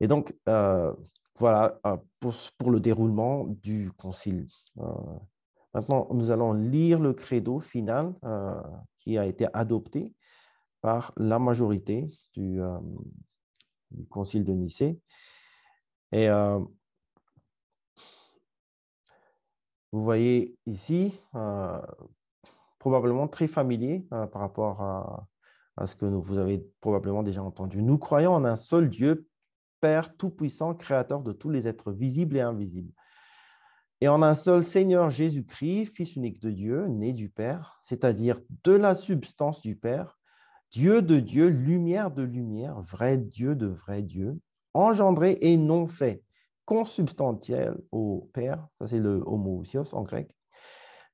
[0.00, 0.34] Et donc,
[1.38, 1.80] voilà
[2.18, 4.48] pour, le déroulement du concile.
[5.72, 8.14] maintenant, nous allons lire le credo final
[8.98, 10.12] qui a été adopté
[10.84, 12.78] par la majorité du, euh,
[14.10, 15.00] Concile de Nicée.
[16.12, 16.58] Et euh,
[19.92, 21.80] vous voyez ici, euh,
[22.78, 25.26] probablement très familier par rapport à,
[25.78, 27.80] à ce que vous avez probablement déjà entendu.
[27.80, 29.26] Nous croyons en un seul Dieu,
[29.80, 32.92] Père Tout-Puissant, Créateur de tous les êtres visibles et invisibles.
[34.02, 38.72] Et en un seul Seigneur Jésus-Christ, Fils unique de Dieu, né du Père, c'est-à-dire de
[38.72, 40.18] la substance du Père,
[40.74, 44.40] Dieu de Dieu, lumière de lumière, vrai Dieu de vrai Dieu,
[44.74, 46.24] engendré et non fait,
[46.64, 50.36] consubstantiel au Père, ça c'est le homoousios en grec,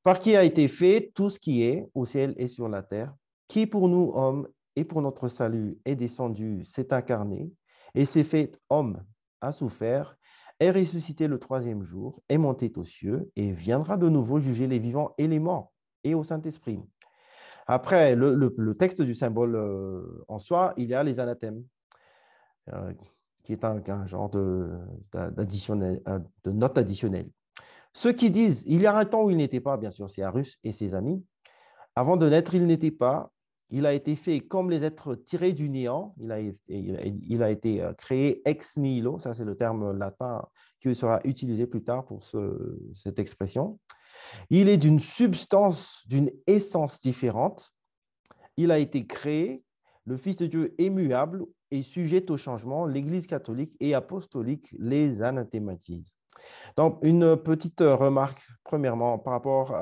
[0.03, 3.14] par qui a été fait tout ce qui est au ciel et sur la terre,
[3.49, 7.53] qui pour nous hommes et pour notre salut est descendu, s'est incarné,
[7.94, 9.05] et s'est fait homme,
[9.42, 10.16] a souffert,
[10.59, 14.79] est ressuscité le troisième jour, est monté aux cieux, et viendra de nouveau juger les
[14.79, 15.70] vivants et les morts,
[16.03, 16.81] et au Saint-Esprit
[17.72, 21.62] après, le, texte du symbole euh, en soi, il y a les anathèmes,
[22.72, 22.92] euh,
[23.44, 24.68] qui est un, genre de,
[25.14, 27.30] euh, note additionnelle.
[27.92, 30.22] Ceux qui disent, il y a un temps où il n'était pas, bien sûr, c'est
[30.22, 31.24] Arus et ses amis.
[31.94, 33.30] Avant de naître, il n'était pas.
[33.68, 36.16] Il a été fait comme les êtres tirés du néant.
[36.18, 39.20] Il a, il a été créé ex nihilo.
[39.20, 40.44] Ça, c'est le terme latin
[40.80, 42.24] qui sera utilisé plus tard pour
[42.94, 43.78] cette expression.
[44.50, 47.72] Il est d'une substance, d'une essence différente.
[48.56, 49.64] Il a été créé,
[50.04, 52.87] le Fils de Dieu est muable et sujet au changement.
[52.87, 56.16] L'Église catholique et apostolique les anathématise.
[56.76, 59.74] Donc, une petite remarque, premièrement, par rapport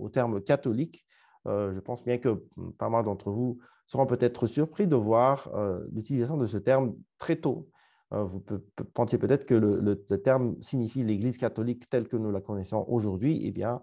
[0.00, 1.06] au terme catholique.
[1.48, 2.44] Euh, je pense bien que
[2.78, 7.36] pas mal d'entre vous seront peut-être surpris de voir euh, l'utilisation de ce terme très
[7.36, 7.68] tôt
[8.12, 8.42] vous
[8.94, 13.40] pensiez peut-être que le, terme signifie l'Église catholique telle que nous la connaissons aujourd'hui.
[13.44, 13.80] Eh bien,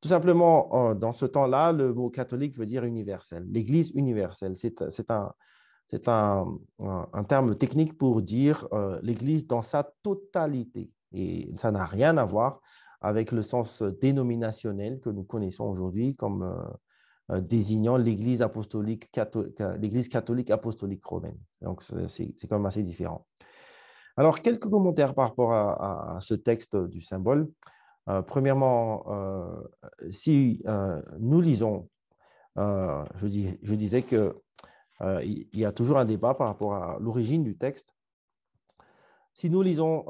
[0.00, 3.46] tout simplement, dans ce temps-là, le mot catholique veut dire universel.
[3.50, 5.32] L'Église universelle, c'est un,
[6.06, 10.90] un, un, terme technique pour dire euh, l'Église dans sa totalité.
[11.12, 12.60] Et ça n'a rien à voir
[13.00, 16.42] avec le sens dénominationnel que nous connaissons aujourd'hui comme
[17.30, 19.10] euh, désignant l'Église apostolique,
[19.78, 21.38] l'Église catholique apostolique romaine.
[21.62, 23.26] Donc, c'est quand même assez différent.
[24.20, 27.50] Alors, quelques commentaires par rapport à, ce texte du symbole.
[28.10, 29.62] Euh, premièrement, euh,
[30.10, 31.88] si euh, nous lisons,
[32.54, 33.26] je,
[33.74, 34.34] disais qu'il
[35.54, 37.96] y a toujours un débat par rapport à l'origine du texte.
[39.32, 40.04] Si nous lisons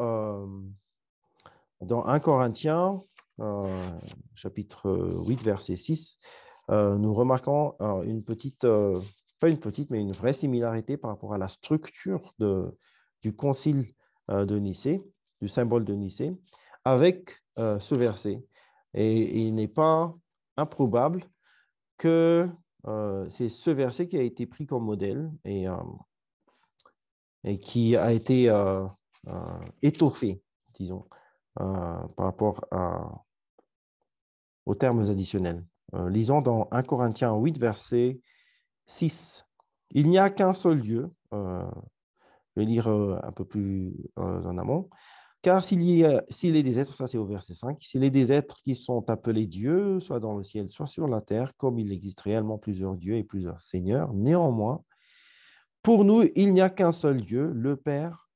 [1.81, 3.05] dans 1 Corinthiens,
[4.35, 4.90] chapitre
[5.25, 6.18] 8, verset 6,
[6.68, 8.66] nous remarquons une petite,
[9.38, 12.35] pas une petite, mais une vraie similarité par rapport à la structure
[13.23, 13.94] du concile
[14.30, 15.04] de Nicée,
[15.40, 16.32] du symbole de Nicée,
[16.84, 18.44] avec euh, ce verset.
[18.94, 20.14] Et il n'est pas
[20.56, 21.24] improbable
[21.98, 22.48] que
[23.28, 25.66] c'est ce verset qui a été pris comme modèle et,
[27.44, 28.50] et qui a été
[29.82, 31.04] étoffé, disons,
[31.54, 32.64] par rapport
[34.64, 35.62] aux termes additionnels.
[36.08, 38.18] lisons dans 1 Corinthiens 8, verset
[38.86, 39.46] 6.
[39.90, 41.10] Il n'y a qu'un seul Dieu.
[42.64, 44.88] Lire un peu plus en amont.
[45.42, 48.75] Car s'il est des êtres, ça c'est au verset 5, s'il est des êtres qui
[48.75, 52.59] sont appelés dieux, soit dans le ciel, soit sur la terre, comme il existe réellement
[52.59, 54.85] plusieurs dieux et plusieurs seigneurs, néanmoins,
[55.83, 58.29] pour nous, il n'y a qu'un seul Dieu, le Père,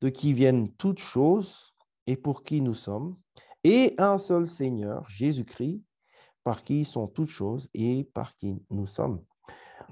[0.00, 1.74] de qui viennent toutes choses
[2.06, 3.16] et pour qui nous sommes,
[3.62, 5.82] et un seul Seigneur, Jésus-Christ,
[6.42, 9.20] par qui sont toutes choses et par qui nous sommes.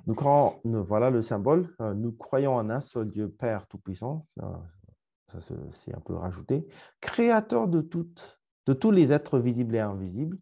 [0.06, 4.26] Nous croyons, voilà le symbole, euh, nous croyons en un seul Dieu Père Tout-Puissant,
[5.28, 5.38] ça
[5.70, 6.66] c'est un peu rajouté,
[7.00, 10.38] créateur de, toutes, de tous les êtres visibles et invisibles,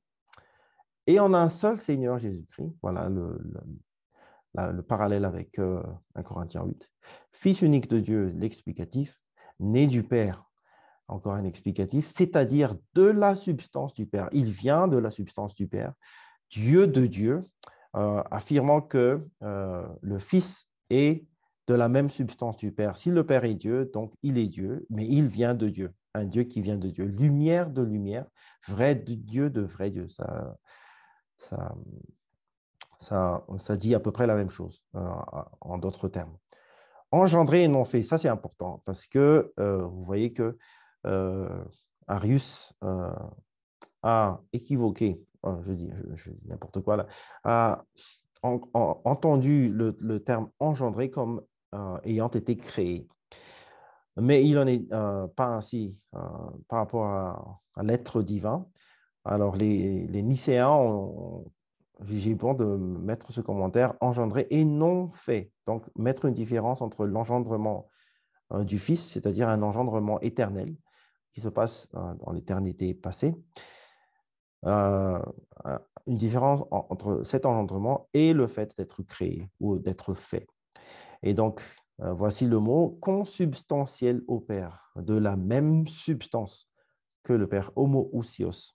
[1.07, 2.77] et en un seul Seigneur Jésus-Christ.
[2.83, 3.41] Voilà le,
[4.55, 6.93] le, parallèle avec 1 euh, Corinthiens 8.
[7.33, 9.21] Fils unique de Dieu, l'explicatif,
[9.61, 10.45] né du Père,
[11.09, 14.29] encore un explicatif, c'est-à-dire de la substance du Père.
[14.33, 15.95] Il vient de la substance du Père,
[16.51, 17.45] Dieu de Dieu,
[17.95, 21.27] euh, affirmant que euh, le Fils est
[21.67, 22.97] de la même substance du Père.
[22.97, 26.25] Si le Père est Dieu, donc il est Dieu, mais il vient de Dieu, un
[26.25, 27.05] Dieu qui vient de Dieu.
[27.05, 28.25] Lumière de lumière,
[28.67, 30.09] vrai Dieu de vrai Dieu.
[30.09, 30.57] Ça,
[32.99, 35.11] ça, dit à peu près la même chose, euh,
[35.61, 36.37] en d'autres termes.
[37.11, 40.57] Engendré et non fait, ça c'est important, parce que vous voyez que
[42.07, 42.73] Arius
[44.03, 45.23] a équivoqué,
[45.67, 47.07] je dis, je, dis n'importe quoi là,
[47.45, 47.85] a
[48.43, 51.43] entendu le, le, terme engendré comme
[51.75, 53.09] euh, ayant été créé.
[54.17, 56.19] Mais il n'en est euh, pas ainsi euh,
[56.69, 58.67] par rapport à, l'être divin.
[59.25, 61.51] Alors, les, les Nicéens ont,
[62.01, 65.53] jugé bon de mettre ce commentaire engendré et non fait.
[65.67, 67.89] Donc, mettre une différence entre l'engendrement
[68.51, 70.75] du Fils, c'est-à-dire un engendrement éternel
[71.33, 73.35] qui se passe dans l'éternité passée,
[74.65, 80.47] une différence entre cet engendrement et le fait d'être créé ou d'être fait.
[81.23, 81.63] Et donc,
[82.01, 86.69] euh, voici le mot consubstantiel au Père, de la même substance
[87.23, 88.75] que le Père, homoousios.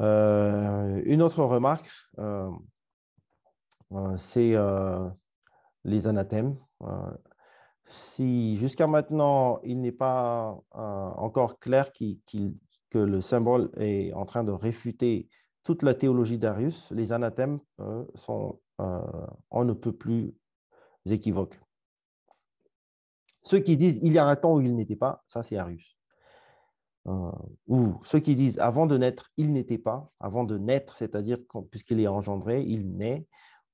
[0.00, 2.50] Euh, une autre remarque, euh,
[4.16, 4.54] c'est
[5.84, 6.56] les anathèmes.
[7.86, 11.90] si jusqu'à maintenant, il n'est pas encore clair
[12.90, 15.28] que le symbole est en train de réfuter
[15.62, 17.60] toute la théologie d'Arius, les anathèmes
[18.14, 20.34] sont, on ne peut plus
[21.06, 21.60] équivoques.
[23.42, 25.96] Ceux qui disent il y a un temps où il n'était pas, ça c'est Arius.
[27.06, 27.30] Euh,
[27.66, 31.38] ou ceux qui disent avant de naître, il n'était pas, avant de naître, c'est-à-dire
[31.70, 33.26] puisqu'il est engendré, il naît,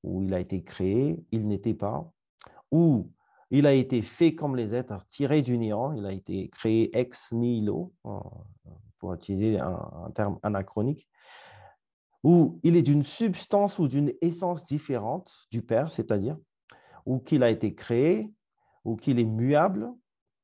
[0.05, 2.09] ou il a été créé, il n'était pas,
[2.71, 3.11] ou
[3.51, 7.33] il a été fait comme les êtres, tiré du néant, il a été créé ex
[7.33, 8.21] nihilo, euh,
[8.99, 11.09] pour utiliser un terme anachronique,
[12.23, 16.37] ou il est d'une substance ou d'une essence différente du Père, c'est-à-dire
[17.07, 18.33] ou qu'il a été créé,
[18.85, 19.93] ou qu'il est muable,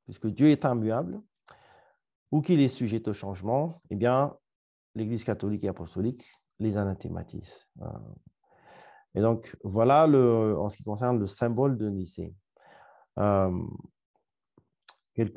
[0.05, 1.21] puisque Dieu est immuable,
[2.31, 4.35] ou qu'il est sujet au changement, eh bien,
[4.95, 6.25] l'Église catholique et apostolique
[6.59, 7.71] les anathématise.
[7.83, 7.87] Euh,
[9.15, 12.35] et donc, voilà en ce qui concerne le symbole de Nicée.
[13.19, 13.61] Euh,
[15.15, 15.37] quelques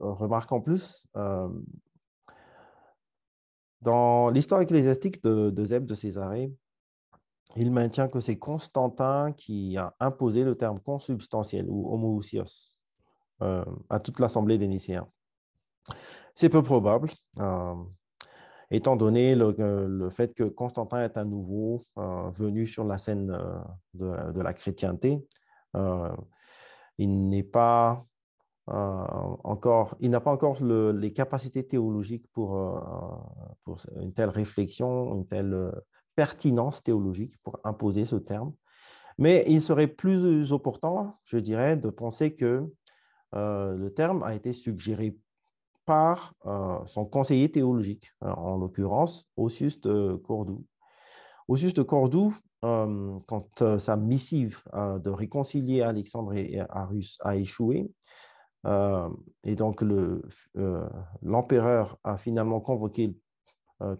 [0.00, 1.06] remarques en plus.
[1.16, 1.48] Euh,
[3.84, 6.50] dans l'histoire ecclésiastique de, de Zeb de Césarée,
[7.54, 12.72] il maintient que c'est Constantin qui a imposé le terme consubstantiel ou homoousios
[13.42, 15.06] euh, à toute l'assemblée des Nicéens.
[16.34, 17.74] C'est peu probable, euh,
[18.70, 23.38] étant donné le, fait que Constantin est à nouveau euh, venu sur la scène
[23.92, 25.22] de, la chrétienté.
[26.96, 28.06] il n'est pas
[28.66, 32.58] encore, il n'a pas encore les capacités théologiques pour,
[33.64, 35.72] pour une telle réflexion, une telle
[36.16, 38.52] pertinence théologique pour imposer ce terme.
[39.18, 42.68] Mais il serait plus opportun, je dirais, de penser que
[43.34, 45.16] euh, le terme a été suggéré
[45.84, 50.64] par euh, son conseiller théologique, euh, en l'occurrence Osius de Cordoue.
[51.48, 57.92] Osius de Cordoue, quand sa missive de réconcilier Alexandre et Arus a échoué,
[58.64, 59.82] et donc
[61.22, 63.16] l'empereur a finalement convoqué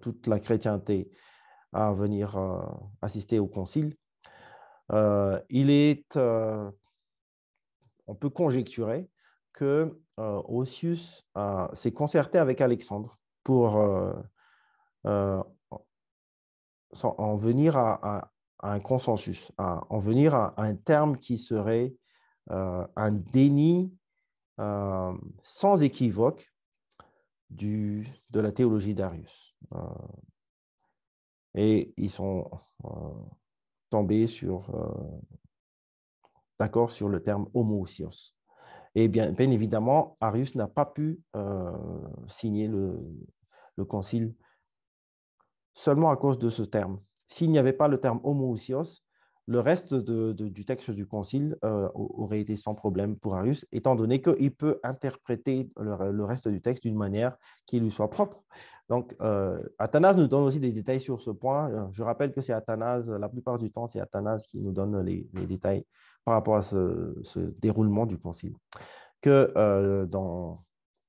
[0.00, 1.10] toute la chrétienté
[1.74, 2.62] à venir euh,
[3.02, 3.96] assister au concile.
[4.92, 6.70] Euh, il est, euh,
[8.06, 9.10] on peut conjecturer
[9.52, 11.26] que Osius
[11.74, 13.76] s'est concerté avec Alexandre pour
[15.04, 15.44] en
[17.36, 21.94] venir à, un consensus, en venir à, un terme qui serait
[22.48, 23.92] un déni
[24.58, 26.52] sans équivoque
[27.50, 29.56] du, de la théologie d'Arius.
[31.54, 32.50] et ils sont
[33.90, 34.70] tombés sur,
[36.58, 38.34] d'accord sur le terme homoousios.
[38.94, 41.20] Et bien, bien évidemment, Arius n'a pas pu
[42.28, 43.00] signer le,
[43.76, 44.34] le concile
[45.72, 47.00] seulement à cause de ce terme.
[47.26, 49.02] S'il n'y avait pas le terme homoousios,
[49.46, 54.22] le reste du texte du concile euh, aurait été sans problème pour Arius, étant donné
[54.22, 57.36] qu'il peut interpréter le, reste du texte d'une manière
[57.66, 58.42] qui lui soit propre.
[58.88, 61.70] Donc, euh, Athanase nous donne aussi des détails sur ce point.
[61.70, 65.00] Euh, je rappelle que c'est Athanase, la plupart du temps, c'est Athanase qui nous donne
[65.02, 65.84] les, détails
[66.24, 67.14] par rapport à ce,
[67.60, 68.54] déroulement du concile.
[69.20, 70.64] Que dans,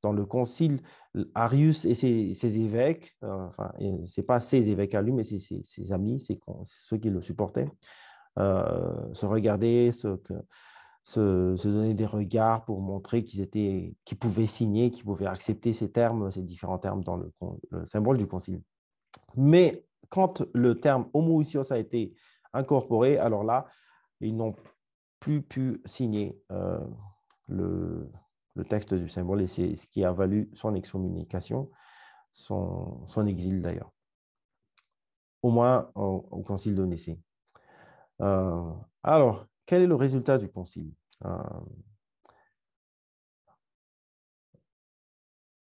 [0.06, 0.82] dans le concile,
[1.34, 5.40] Arius et ses, évêques, euh, enfin, ce n'est pas ses évêques à lui, mais c'est
[5.40, 8.05] ses, amis, c'est ceux qui le supportaient, euh,
[8.38, 15.28] se regarder, se, donner des regards pour montrer qu'ils étaient, qu'ils pouvaient signer, qu'ils pouvaient
[15.28, 17.32] accepter ces termes, ces différents termes dans le,
[17.86, 18.62] symbole du concile.
[19.36, 22.16] Mais quand le terme homoousios a été
[22.54, 23.66] incorporé, alors là,
[24.22, 24.56] ils n'ont
[25.20, 26.80] plus pu signer euh,
[27.48, 28.10] le,
[28.70, 31.70] texte du symbole, et c'est ce qui a valu son excommunication,
[32.32, 33.92] son, exil d'ailleurs,
[35.42, 37.20] au moins au, concile de Nicée.
[38.22, 38.72] Euh,
[39.04, 40.92] alors, quel est le résultat du concile?
[41.26, 41.38] Euh,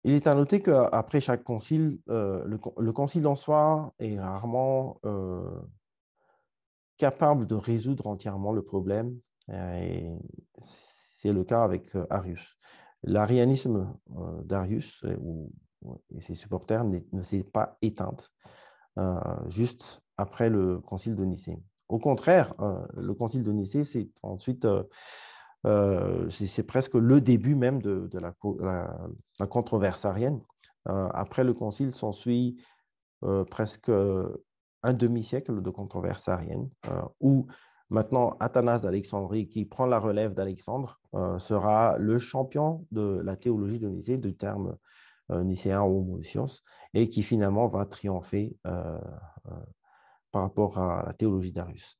[0.05, 4.99] Il est à noter qu'après chaque concile, euh, le, concile en soi est rarement
[6.97, 9.17] capable de résoudre entièrement le problème.
[9.47, 12.57] C'est le cas avec Arius.
[13.03, 13.97] L'arianisme
[14.43, 15.05] d'Arius
[16.15, 18.29] et ses supporters ne s'est pas éteinte
[19.47, 21.57] juste après le concile de Nicée.
[21.93, 24.67] Au contraire, euh, le concile de Nicée, c'est ensuite,
[26.29, 30.41] c'est presque le début même de, la, controverse arienne.
[30.85, 32.57] après le concile s'ensuit
[33.49, 36.69] presque un demi-siècle de controverse arienne,
[37.21, 37.47] où
[37.93, 43.77] Maintenant, Athanas d'Alexandrie, qui prend la relève d'Alexandre, euh, sera le champion de la théologie
[43.77, 44.77] de Nicée, du terme
[45.29, 46.63] euh, nicéen ou homoscience,
[46.95, 48.97] et qui finalement va triompher euh,
[50.33, 51.97] par rapport à la théologie d'Arius.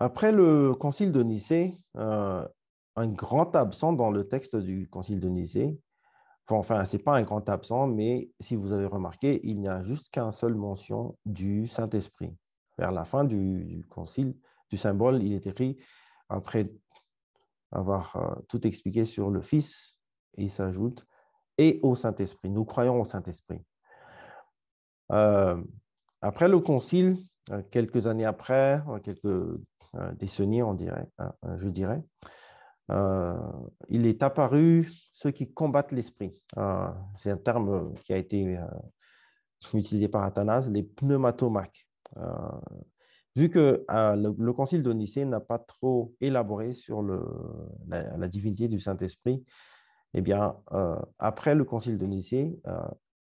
[0.00, 5.80] Après le concile de Nicée, un grand absent dans le texte du concile de Nicée,
[6.50, 9.82] Enfin, ce n'est pas un grand absent, mais si vous avez remarqué, il n'y a
[9.82, 12.34] juste qu'un seul mention du Saint-Esprit.
[12.78, 14.34] Vers la fin du, concile,
[14.70, 15.76] du symbole, il est écrit,
[16.30, 16.72] après
[17.72, 19.98] avoir euh, tout expliqué sur le Fils,
[20.36, 21.06] et il s'ajoute,
[21.58, 22.50] et au Saint-Esprit.
[22.50, 23.64] Nous croyons au Saint-Esprit.
[25.12, 25.62] Euh,
[26.20, 27.18] après le concile,
[27.50, 29.58] euh, quelques années après, quelques
[30.18, 31.08] décennies, on dirait,
[31.56, 32.04] je dirais,
[33.88, 36.42] il est apparu ceux qui combattent l'esprit.
[37.16, 38.58] C'est un terme qui a été
[39.72, 41.88] utilisé par Athanase, les pneumatomaques.
[43.38, 49.44] Vu que le, concile de Nicée n'a pas trop élaboré sur la, divinité du Saint-Esprit,
[50.14, 50.56] eh bien,
[51.18, 52.58] après le concile de Nicée,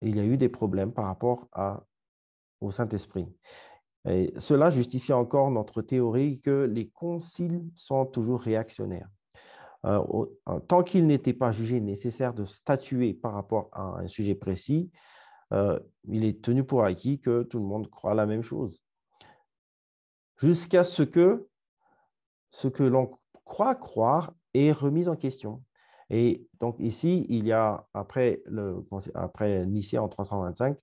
[0.01, 1.49] il y a eu des problèmes par rapport
[2.61, 3.27] au Saint-Esprit.
[4.37, 9.09] Cela justifie encore notre théorie que les conciles sont toujours réactionnaires.
[9.85, 10.25] Euh,
[10.67, 14.89] tant qu'il n'était pas jugé nécessaire de statuer par rapport à un sujet précis,
[15.53, 18.81] euh, il est tenu pour acquis que tout le monde croit la même chose.
[20.37, 21.47] Jusqu'à ce que
[22.51, 23.11] ce que l'on
[23.43, 25.63] croit croire est remis en question.
[26.09, 30.77] Et donc ici, il y a, après, le, après Nicée en 325,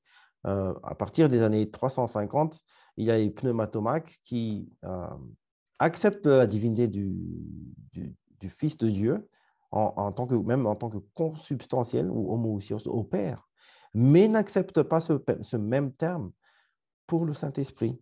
[0.46, 2.60] euh, à partir des années 350,
[2.96, 4.68] il y a les pneumatomaques qui
[5.78, 7.16] acceptent la divinité du,
[8.42, 9.28] du Fils de Dieu,
[9.72, 13.48] en, tant que, même en tant que consubstantiel ou homoousios au Père,
[13.94, 16.30] mais n'accepte pas ce, même terme
[17.06, 17.98] pour le Saint-Esprit.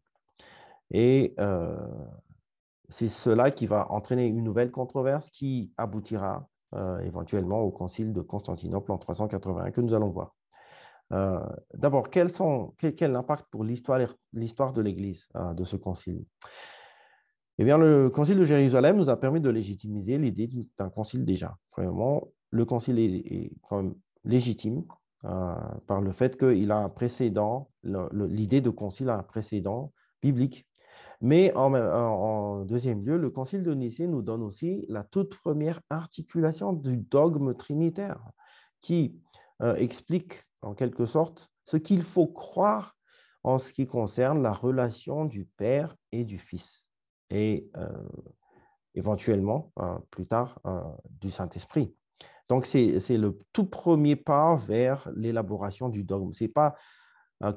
[0.91, 1.77] Et euh,
[2.89, 8.21] c'est cela qui va entraîner une nouvelle controverse qui aboutira euh, éventuellement au concile de
[8.21, 10.35] Constantinople en 381 que nous allons voir.
[11.13, 11.41] Euh,
[11.75, 12.29] d'abord, quel,
[12.97, 13.99] quel, impact pour l'histoire
[14.73, 16.25] de l'Église de ce concile?
[17.59, 21.59] Eh bien, le Concile de Jérusalem nous a permis de légitimiser l'idée d'un concile déjà.
[21.71, 24.85] Premièrement, le concile est, quand même légitime
[25.21, 30.67] par le fait qu'il a un précédent, l'idée de concile a un précédent biblique.
[31.21, 36.73] Mais en, deuxième lieu, le Concile de Nicée nous donne aussi la toute première articulation
[36.73, 38.23] du dogme trinitaire
[38.81, 39.21] qui
[39.61, 42.97] euh, explique en quelque sorte ce qu'il faut croire
[43.45, 46.91] en ce qui concerne la relation du Père et du Fils,
[47.31, 47.89] et euh,
[48.95, 50.59] éventuellement, euh, plus tard,
[51.21, 51.95] du Saint-Esprit.
[52.49, 56.33] Donc, c'est le tout premier pas vers l'élaboration du dogme.
[56.33, 56.75] Ce pas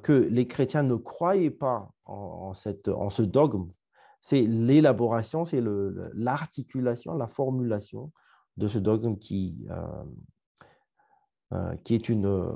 [0.01, 3.69] que les chrétiens ne croyaient pas en, cette, en ce dogme,
[4.21, 5.61] c'est l'élaboration, c'est
[6.13, 8.11] l'articulation, la formulation
[8.55, 10.03] de ce dogme qui, euh,
[11.53, 12.49] euh, qui, est une,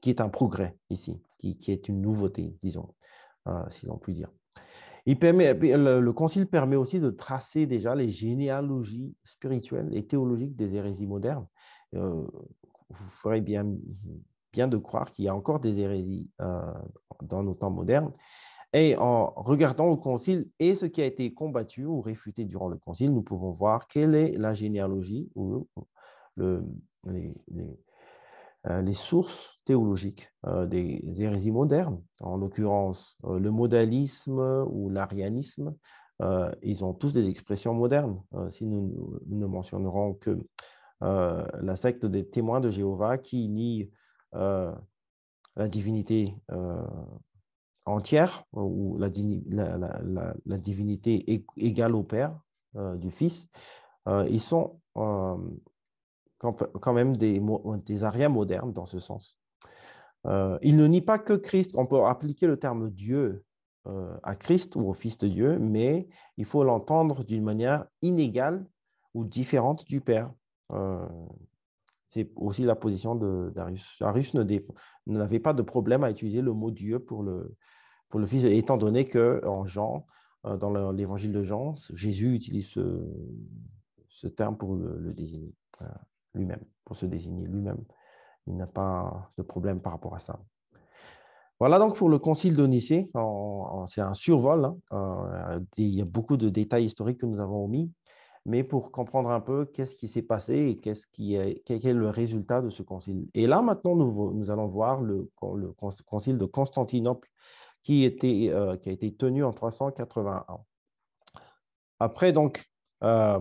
[0.00, 2.94] qui est un progrès ici, qui, qui est une nouveauté, disons,
[3.68, 4.30] si l'on peut dire.
[5.06, 10.74] Il permet, le, Concile permet aussi de tracer déjà les généalogies spirituelles et théologiques des
[10.74, 11.46] hérésies modernes.
[11.92, 12.28] vous
[12.90, 13.64] ferez bien,
[14.66, 16.72] de croire qu'il y a encore des hérésies euh,
[17.22, 18.12] dans nos temps modernes.
[18.72, 22.76] Et en regardant le Concile et ce qui a été combattu ou réfuté durant le
[22.76, 25.66] Concile, nous pouvons voir quelle est la généalogie ou
[26.40, 26.60] euh,
[27.06, 35.74] les, sources théologiques euh, des hérésies modernes, en l'occurrence le modalisme ou l'arianisme.
[36.62, 38.20] ils ont tous des expressions modernes.
[38.50, 40.38] si nous, ne mentionnerons que
[41.00, 43.90] la secte des témoins de Jéhovah qui nie
[44.32, 46.86] la divinité euh,
[47.84, 49.08] entière ou la,
[50.58, 52.38] divinité égale au Père
[52.76, 53.48] euh, du Fils,
[54.06, 57.42] ils sont quand même des,
[57.84, 59.38] des modernes dans ce sens.
[60.24, 63.44] ils ne nient pas que Christ, on peut appliquer le terme Dieu
[64.22, 66.08] à Christ ou au Fils de Dieu, mais
[66.38, 68.64] il faut l'entendre d'une manière inégale
[69.12, 70.32] ou différente du Père.
[72.08, 73.96] C'est aussi la position d'Arius.
[74.00, 77.54] Arius n'avait pas de problème à utiliser le mot Dieu pour le,
[78.08, 80.06] pour le Fils, étant donné qu'en Jean,
[80.46, 82.68] euh, dans l'évangile de Jean, Jésus utilise
[84.08, 85.86] ce, terme pour le, désigner euh,
[86.32, 87.84] lui-même, pour se désigner lui-même.
[88.46, 90.40] Il n'a pas de problème par rapport à ça.
[91.60, 93.10] Voilà donc pour le concile de Nicée.
[93.86, 94.64] C'est un survol.
[94.64, 94.76] Hein.
[94.92, 97.92] Euh, il y a beaucoup de détails historiques que nous avons omis
[98.48, 101.36] mais pour comprendre un peu qu'est-ce qui s'est passé et qu'est-ce qui
[101.66, 103.28] quel est le résultat de ce concile.
[103.34, 105.74] Et là, maintenant, nous, nous allons voir le, le,
[106.06, 107.28] concile de Constantinople
[107.82, 110.46] qui, euh, qui a été tenu en 381.
[112.00, 112.64] Après, donc,
[113.04, 113.38] euh,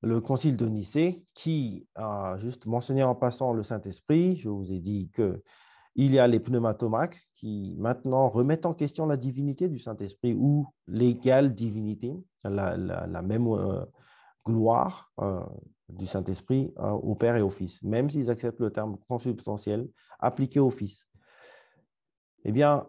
[0.00, 4.80] le concile de Nicée, qui a juste mentionné en passant le Saint-Esprit, je vous ai
[4.80, 5.42] dit que
[5.94, 10.66] il y a les pneumatomaques qui maintenant remettent en question la divinité du Saint-Esprit ou
[10.86, 12.14] l'égale divinité,
[12.44, 13.84] la, même euh,
[14.46, 15.40] gloire euh,
[15.88, 19.88] du Saint-Esprit euh, au Père et au Fils, même s'ils acceptent le terme consubstantiel
[20.18, 21.06] appliqué au Fils.
[22.44, 22.88] Eh bien,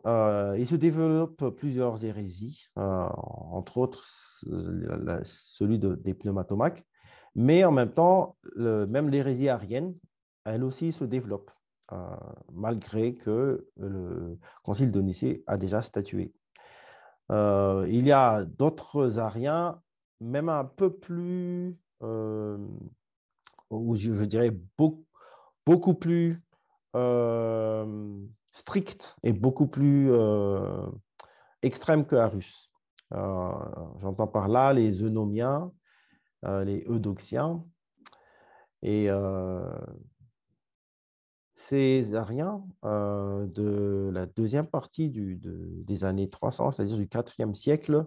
[0.57, 6.83] il se développe plusieurs hérésies, entre autres celui des pneumatomaques,
[7.35, 9.93] mais en même temps, même l'hérésie arienne,
[10.43, 11.51] elle aussi se développe.
[11.93, 12.15] Euh,
[12.51, 16.33] malgré que le Concile de Nicée a déjà statué.
[17.31, 19.81] Euh, il y a d'autres ariens,
[20.19, 22.57] même un peu plus, euh,
[23.69, 25.05] ou je, dirais beaucoup,
[25.65, 26.41] beaucoup plus
[28.51, 30.11] stricts et beaucoup plus
[31.63, 32.71] extrêmes que Arus.
[33.11, 35.71] J'entends par là les eunomiens,
[36.43, 37.65] les eudoxiens,
[38.83, 39.09] et
[41.71, 47.07] Ariens euh, de la deuxième partie des années 300, c'est-à-dire du
[47.39, 48.05] IVe siècle,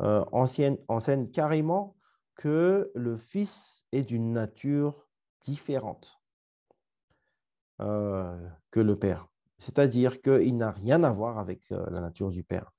[0.00, 1.96] euh, enseignent carrément
[2.36, 5.06] que le Fils est d'une nature
[5.42, 6.20] différente
[7.80, 9.28] euh, que le Père.
[9.58, 12.72] C'est-à-dire qu'il n'a rien à voir avec la nature du Père.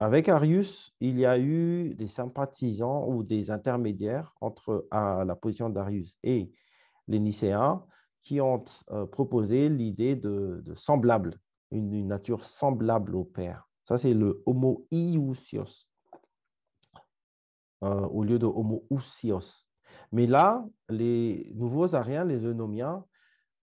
[0.00, 6.16] avec Arius, il y a eu des sympathisants ou des intermédiaires entre la position d'Arius
[6.22, 6.50] et
[7.06, 7.84] les Nicéens
[8.24, 11.38] qui ont euh, proposé l'idée de, semblable,
[11.70, 13.68] une, nature semblable au Père.
[13.84, 15.86] Ça, c'est le homo iousios
[17.84, 19.66] euh, au lieu de homo ousios.
[20.10, 23.04] Mais là, les nouveaux ariens, les eunomiens,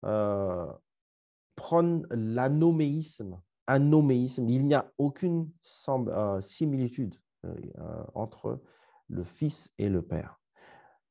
[0.05, 0.71] euh,
[1.57, 3.41] prennent l'anoméisme.
[3.67, 4.49] Anoméisme.
[4.49, 5.49] Il n'y a aucune
[6.41, 7.15] similitude
[8.15, 8.61] entre
[9.09, 10.41] le Fils et le Père.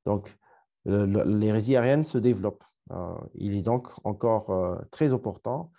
[0.06, 0.38] Donc,
[0.86, 2.64] l'hérésie arienne se développe.
[2.92, 5.72] Euh, il est donc encore euh, très important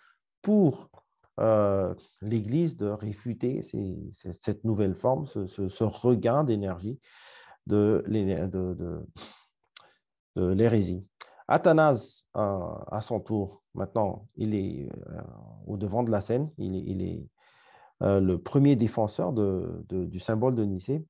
[0.42, 0.90] pour
[1.40, 7.00] euh, l'Église de réfuter cette nouvelle forme, ce, regain d'énergie
[7.66, 8.04] de,
[10.36, 11.06] l'hérésie.
[11.48, 14.88] Athanase, à son tour, maintenant, il est
[15.66, 16.50] au devant de la scène.
[16.58, 17.26] Il est,
[18.00, 21.04] le premier défenseur du symbole de Nicée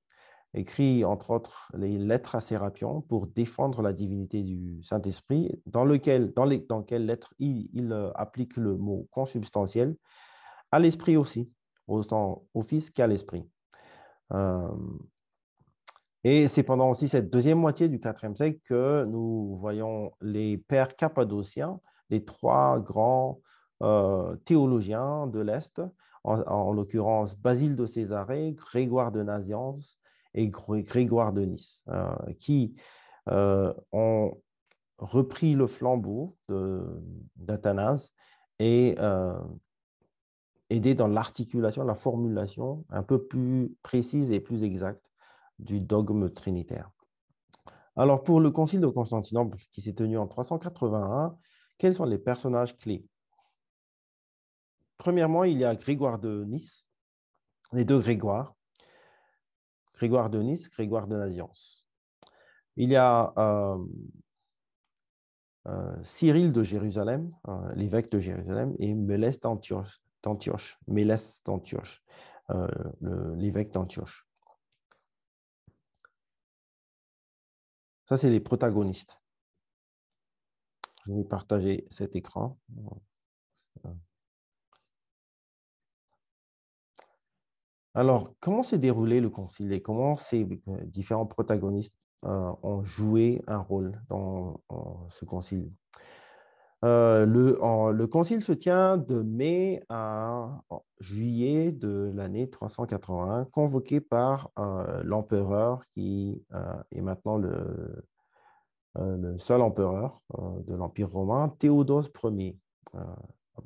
[0.55, 6.32] écrit entre autres les lettres à Sérapion pour défendre la divinité du Saint-Esprit, dans, lequel,
[6.34, 9.96] dans, dans quelles lettres il, euh, applique le mot consubstantiel
[10.72, 11.51] à l'Esprit aussi,
[11.86, 13.48] autant au Fils qu'à l'Esprit.
[14.32, 14.68] Euh,
[16.24, 20.94] et c'est pendant aussi cette deuxième moitié du IVe siècle que nous voyons les pères
[20.94, 21.80] cappadociens,
[22.11, 23.40] les trois grands
[23.82, 25.80] euh, théologiens de l'Est,
[26.24, 30.01] en, en l'occurrence Basile de Césarée, Grégoire de Nazianze
[30.35, 32.74] et Grégoire de Nice, euh, qui
[33.28, 34.41] euh, ont
[34.99, 36.37] repris le flambeau
[37.37, 38.12] d'Athanase
[38.59, 39.39] et euh,
[40.68, 45.05] aidé dans l'articulation, la formulation un peu plus précise et plus exacte
[45.59, 46.91] du dogme trinitaire.
[47.97, 51.37] Alors, pour le concile de Constantinople qui s'est tenu en 381,
[51.76, 53.05] quels sont les personnages clés?
[54.97, 56.87] Premièrement, il y a Grégoire de Nice,
[57.72, 58.55] les deux Grégoire,
[60.01, 61.84] Grégoire de Nice, Grégoire de Naziance.
[62.76, 63.84] Il y a euh,
[65.66, 70.01] euh, Cyril de Jérusalem, euh, l'évêque de Jérusalem, et Mélès d'Antioche,
[70.86, 72.03] Mélès d'Antioche,
[73.36, 74.26] l'évêque d'Antioche.
[78.07, 79.20] Ça, c'est les protagonistes.
[81.07, 82.59] Je vais partager cet écran.
[87.95, 93.43] Alors, comment s'est déroulé le concile et comment ces euh, différents protagonistes euh, ont joué
[93.47, 94.61] un rôle dans
[95.09, 95.72] ce concile
[96.82, 100.62] euh, le, concile se tient de mai à
[100.99, 104.51] juillet de l'année 381, convoqué par
[105.05, 106.43] l'empereur qui
[106.91, 108.03] est maintenant le,
[108.99, 112.59] le seul empereur de l'Empire romain, Théodose Ier.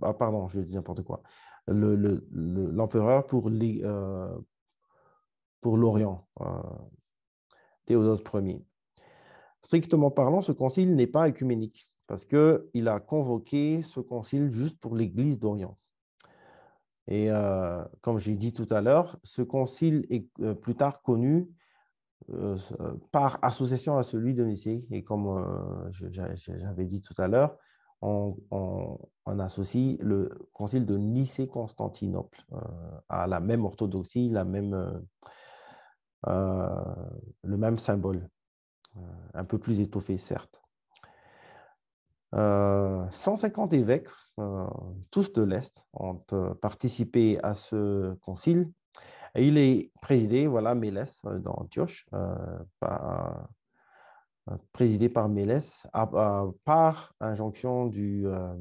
[0.02, 1.22] Ah, pardon, je dis n'importe quoi
[1.66, 4.38] l'empereur pour euh,
[5.64, 6.44] l'Orient, euh,
[7.86, 8.64] Théodose Ier.
[9.62, 14.94] Strictement parlant, ce concile n'est pas écuménique parce qu'il a convoqué ce concile juste pour
[14.94, 15.78] l'Église d'Orient.
[17.06, 20.26] Et euh, comme j'ai dit tout à l'heure, ce concile est
[20.60, 21.48] plus tard connu
[23.10, 24.86] par association à celui de Nicée.
[24.90, 27.58] Et comme j'avais dit tout à l'heure,
[28.04, 28.98] on,
[29.38, 32.58] associe le concile de Nicée-Constantinople euh,
[33.08, 34.98] à la même orthodoxie, la même, euh,
[36.28, 36.84] euh,
[37.42, 38.28] le même symbole,
[39.32, 40.60] un peu plus étoffé, certes.
[42.32, 44.08] 150 évêques,
[45.10, 46.16] tous de l'Est, ont
[46.60, 48.70] participé à ce concile.
[49.36, 52.06] Il est présidé, voilà, Mélès d'Antioche,
[52.80, 53.48] par
[54.72, 55.86] présidé par Mélès,
[56.64, 58.54] par injonction du, euh,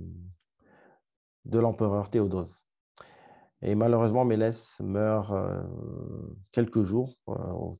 [1.45, 2.63] de l'empereur Théodose.
[3.61, 5.63] Et malheureusement, Mélès meurt euh,
[6.51, 7.33] quelques jours euh,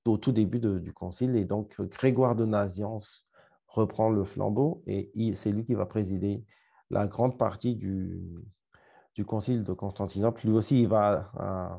[0.06, 3.28] au, tout début du concile, et donc Grégoire de Naziance
[3.68, 6.46] reprend le flambeau, et c'est lui qui va présider
[6.90, 8.22] la grande partie du,
[9.16, 10.48] du concile de Constantinople.
[10.48, 11.76] Lui aussi, il va euh,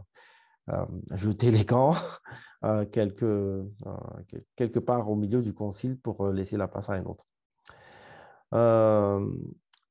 [1.13, 1.95] jeter les camps
[2.65, 3.97] euh, quelque, euh,
[4.57, 7.27] quelque part au milieu du concile pour laisser la place à un autre.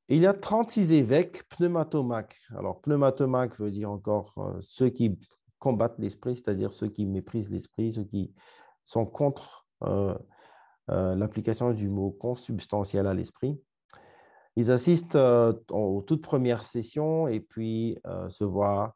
[0.09, 2.37] il y a 36 évêques pneumatomaques.
[2.55, 5.19] Alors, pneumatomaques veut dire encore ceux qui
[5.59, 8.33] combattent l'esprit, c'est-à-dire ceux qui méprisent l'esprit, ceux qui
[8.85, 9.65] sont contre
[10.87, 13.59] l'application du mot consubstantiel à l'esprit.
[14.55, 15.17] Ils assistent
[15.71, 17.97] aux toutes premières sessions et puis
[18.29, 18.95] se voient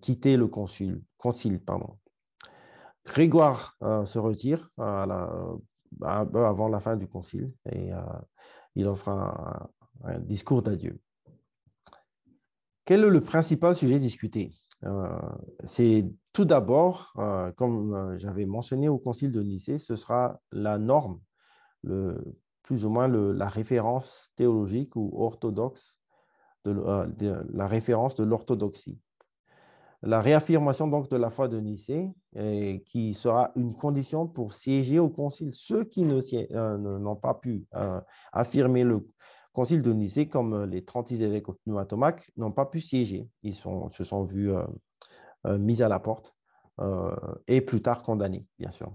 [0.00, 1.02] quitter le concile.
[1.18, 1.98] concile pardon.
[3.06, 5.56] Grégoire euh, se retire euh,
[6.02, 8.00] avant la fin du concile et euh,
[8.74, 9.68] il offre un,
[10.18, 11.00] discours d'adieu.
[12.84, 14.52] Quel est le principal sujet discuté?
[15.64, 17.14] C'est tout d'abord,
[17.56, 21.18] comme j'avais mentionné au concile de Nicée, ce sera la norme,
[21.82, 25.98] plus ou moins la référence théologique ou orthodoxe,
[26.66, 29.00] la référence de l'orthodoxie
[30.06, 32.08] la réaffirmation donc de la foi de Nicée,
[32.84, 35.50] qui sera une condition pour siéger au concile.
[35.52, 38.00] Ceux qui euh, n'ont pas pu euh,
[38.32, 39.06] affirmer le
[39.52, 43.28] concile de Nicée, comme euh, les 36 évêques pneumatomaques, n'ont pas pu siéger.
[43.42, 44.52] Ils se sont vus
[45.44, 46.34] mis à la porte
[47.46, 48.92] et plus tard condamnés, bien sûr.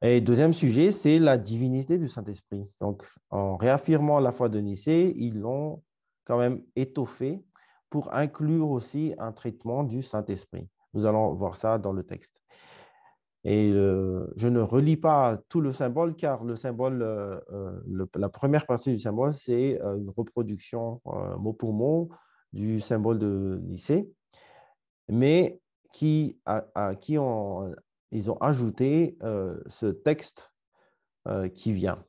[0.00, 2.64] Et deuxième sujet, c'est la divinité du Saint-Esprit.
[2.80, 5.82] Donc, en réaffirmant la foi de Nicée, ils l'ont
[6.24, 7.42] quand même étoffé
[7.90, 10.68] pour inclure aussi un traitement du Saint-Esprit.
[10.94, 12.40] Nous allons voir ça dans le texte.
[13.44, 17.42] Et je ne relis pas tout le symbole car le symbole,
[18.14, 21.00] la première partie du symbole, c'est une reproduction
[21.38, 22.10] mot pour mot
[22.52, 24.10] du symbole de Nicée,
[25.08, 25.60] mais
[25.92, 27.16] qui, à, qui
[28.10, 29.16] ils ont ajouté
[29.68, 30.52] ce texte
[31.54, 32.04] qui vient.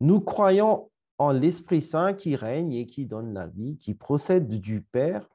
[0.00, 0.90] Nous croyons
[1.22, 5.28] en l'Esprit Saint qui règne et qui donne la vie, qui procède du Père,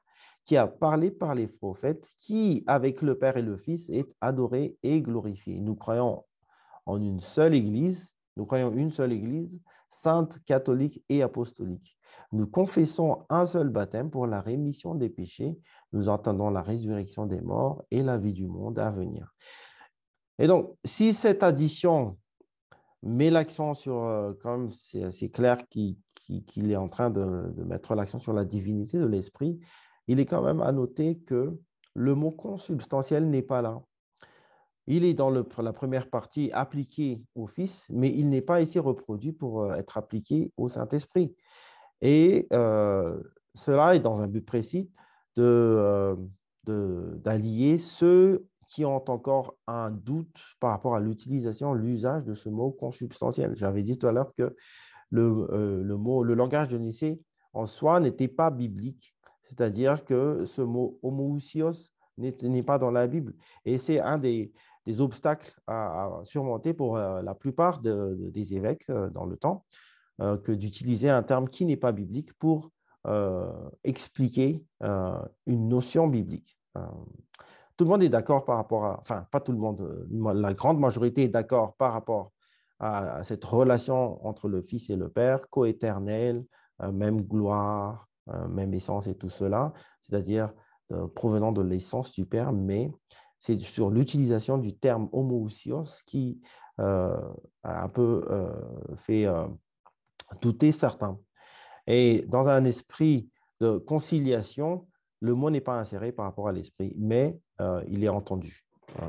[0.44, 4.76] qui a parlé par les prophètes, qui, avec le Père et le Fils, est adoré
[4.82, 5.58] et glorifié.
[5.58, 6.24] Nous croyons
[6.84, 11.96] en une seule Église, nous croyons une seule Église, sainte, catholique et apostolique.
[12.32, 15.58] Nous confessons un seul baptême pour la rémission des péchés.
[15.94, 19.34] Nous entendons la résurrection des morts et la vie du monde à venir.
[20.38, 22.18] Et donc, si cette addition
[23.02, 25.96] met l'accent sur, euh, comme c'est clair qu'il
[26.56, 29.58] est en train de, mettre l'accent sur la divinité de l'esprit,
[30.06, 31.58] il est quand même à noter que
[31.94, 33.80] le mot consubstantiel n'est pas là.
[34.86, 39.32] Il est dans la première partie appliqué au Fils, mais il n'est pas ici reproduit
[39.32, 41.36] pour euh, être appliqué au Saint-Esprit.
[42.00, 43.20] Et euh,
[43.54, 44.90] cela est dans un but précis
[45.36, 46.16] d'allier
[46.64, 52.70] de, ceux qui ont encore un doute par rapport à l'utilisation, l'usage de ce mot
[52.70, 53.56] consubstantiel.
[53.56, 54.54] J'avais dit tout à l'heure que
[55.10, 57.20] le, euh, le, mot, le langage de Nicée
[57.54, 63.34] en soi n'était pas biblique, c'est-à-dire que ce mot homoousios n'est pas dans la Bible.
[63.64, 64.52] Et c'est un des,
[64.84, 69.64] des, obstacles à, surmonter pour euh, la plupart des évêques euh, dans le temps,
[70.18, 72.72] que d'utiliser un terme qui n'est pas biblique pour
[73.84, 74.64] expliquer
[75.46, 76.58] une notion biblique
[77.78, 80.52] tout le monde est d'accord par rapport à, enfin, pas tout le monde, euh, la
[80.52, 82.32] grande majorité est d'accord par rapport
[82.80, 86.44] à, cette relation entre le Fils et le Père, coéternel,
[86.82, 89.72] euh, même gloire, euh, même essence et tout cela,
[90.02, 90.52] c'est-à-dire
[91.14, 92.90] provenant de l'essence du Père, mais
[93.38, 96.40] c'est sur l'utilisation du terme homoousios qui
[96.78, 97.20] a
[97.62, 98.24] un peu
[98.96, 99.26] fait
[100.40, 101.18] douter certains.
[101.86, 103.28] Et dans un esprit
[103.60, 104.87] de conciliation,
[105.20, 108.64] le mot n'est pas inséré par rapport à l'esprit, mais euh, il est entendu,
[109.00, 109.06] euh,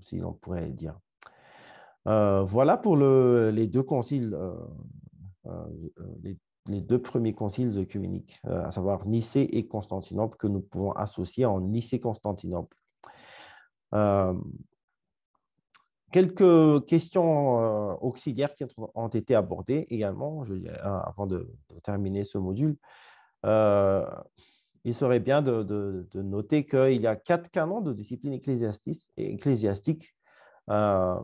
[0.00, 0.98] si l'on pourrait dire.
[2.08, 4.36] Euh, voilà pour les deux conciles,
[6.22, 11.60] les, deux premiers conciles œcuméniques, à savoir Nicée et Constantinople, que nous pouvons associer en
[11.60, 12.76] Nicée-Constantinople.
[16.12, 20.44] quelques questions auxiliaires qui ont été abordées également,
[20.82, 21.52] avant de,
[21.82, 22.76] terminer ce module
[24.86, 30.14] il serait bien de, noter qu'il y a quatre canons de discipline ecclésiastique,
[30.70, 31.20] euh,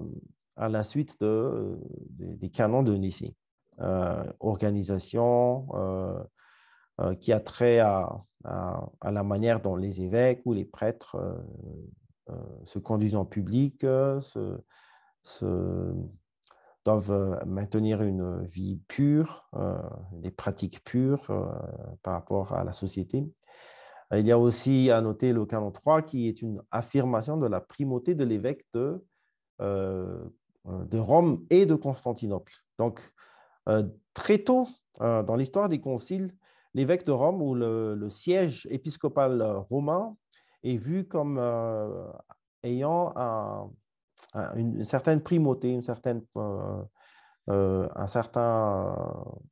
[0.57, 3.37] à la suite des canons de Nicée.
[3.81, 11.17] Euh, organisation euh, qui a trait à, la manière dont les évêques ou les prêtres
[12.65, 14.59] se conduisent en public, se,
[16.85, 19.49] doivent maintenir une vie pure,
[20.13, 21.27] des pratiques pures
[22.03, 23.25] par rapport à la société.
[24.15, 27.61] Il y a aussi à noter le canon 3 qui est une affirmation de la
[27.61, 29.03] primauté de l'évêque de,
[29.61, 32.53] euh, de Rome et de Constantinople.
[32.79, 33.01] Donc,
[33.69, 33.83] euh,
[34.15, 34.69] très tôt
[35.01, 36.33] euh, dans l'histoire des conciles,
[36.73, 40.17] l'évêque de Rome ou le, siège épiscopal romain
[40.63, 41.41] est vu comme
[42.63, 43.13] ayant
[44.57, 46.23] une certaine primauté, une certaine,
[47.47, 48.97] un certain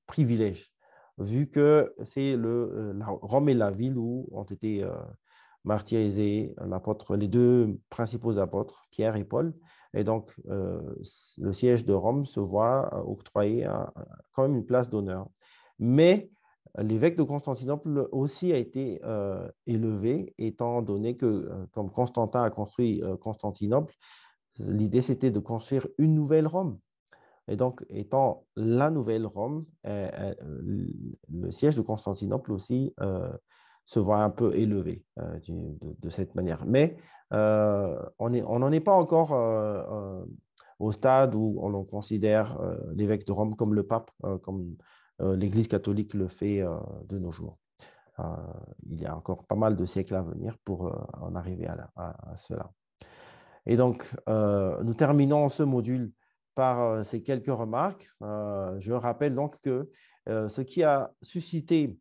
[0.06, 0.72] privilège
[1.20, 4.90] vu que c'est le, euh, Rome et la ville où ont été euh,
[5.64, 6.54] martyrisés
[7.16, 9.54] les deux principaux apôtres, Pierre et Paul.
[9.92, 10.80] Et donc, euh,
[11.38, 13.68] le siège de Rome se voit octroyer
[14.32, 15.28] quand même une place d'honneur.
[15.78, 16.30] Mais
[16.78, 19.00] l'évêque de Constantinople aussi a été
[19.66, 23.94] élevé, étant donné que, comme Constantin a construit Constantinople,
[24.58, 26.78] l'idée c'était de construire une nouvelle Rome.
[27.50, 30.86] Et donc, étant la nouvelle Rome, euh, euh,
[31.32, 33.32] le siège de Constantinople aussi euh,
[33.86, 36.64] se voit un peu élevé de, cette manière.
[36.64, 36.96] Mais
[37.32, 39.32] on n'en est pas encore
[40.78, 42.56] au stade où on considère
[42.94, 44.76] l'évêque de Rome comme le pape, comme
[45.18, 46.62] l'Église catholique le fait
[47.08, 47.58] de nos jours.
[48.86, 52.70] il y a encore pas mal de siècles à venir pour en arriver à cela.
[53.66, 56.12] Et donc, nous terminons ce module
[56.54, 58.08] par euh, ces quelques remarques.
[58.22, 59.90] Euh, je rappelle donc que
[60.28, 61.98] euh, ce qui a suscité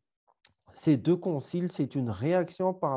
[0.73, 2.91] ces deux conciles, c'est une réaction par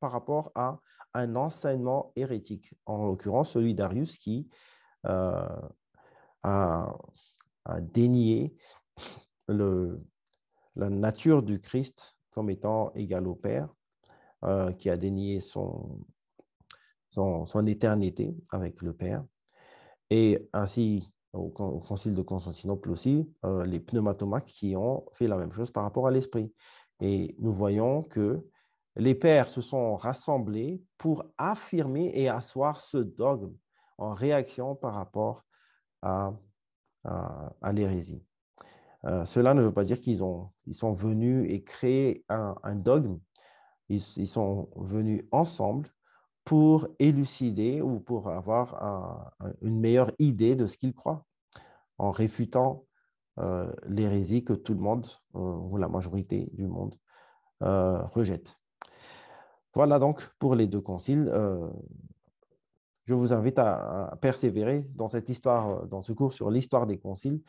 [0.00, 0.78] rapport, à,
[1.14, 4.48] un enseignement hérétique, en l'occurrence celui d'Arius qui
[5.04, 5.72] a,
[7.80, 8.54] dénié
[9.48, 13.68] la nature du Christ comme étant égale au Père,
[14.78, 16.00] qui a dénié son,
[17.18, 19.24] son, son éternité avec le Père.
[20.08, 25.52] Et ainsi, au, concile de Constantinople aussi, euh, les pneumatomaques qui ont fait la même
[25.52, 26.52] chose par rapport à l'esprit.
[27.00, 28.40] Et nous voyons que
[28.94, 33.54] les pères se sont rassemblés pour affirmer et asseoir ce dogme
[33.98, 35.44] en réaction par rapport
[36.02, 36.32] à,
[37.04, 38.24] à, l'hérésie.
[39.04, 40.20] Euh, cela ne veut pas dire qu'ils
[40.66, 43.18] ils sont venus et créé un, dogme.
[43.88, 45.88] Ils, sont venus ensemble
[46.48, 51.26] pour élucider ou pour avoir une meilleure idée de ce qu'ils croient,
[51.98, 52.86] en réfutant
[53.38, 56.94] euh, l'hérésie que tout le monde, euh, ou la majorité du monde,
[57.62, 58.56] euh, rejette.
[59.74, 61.30] Voilà donc pour les deux conciles.
[63.04, 67.42] je vous invite à, persévérer dans cette histoire, dans ce cours sur l'histoire des conciles,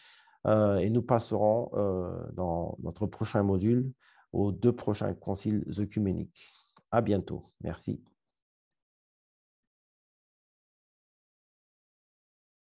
[0.46, 1.72] et nous passerons
[2.34, 3.90] dans notre prochain module
[4.34, 6.54] aux deux prochains conciles œcuméniques.
[6.92, 7.50] À bientôt.
[7.62, 8.04] Merci.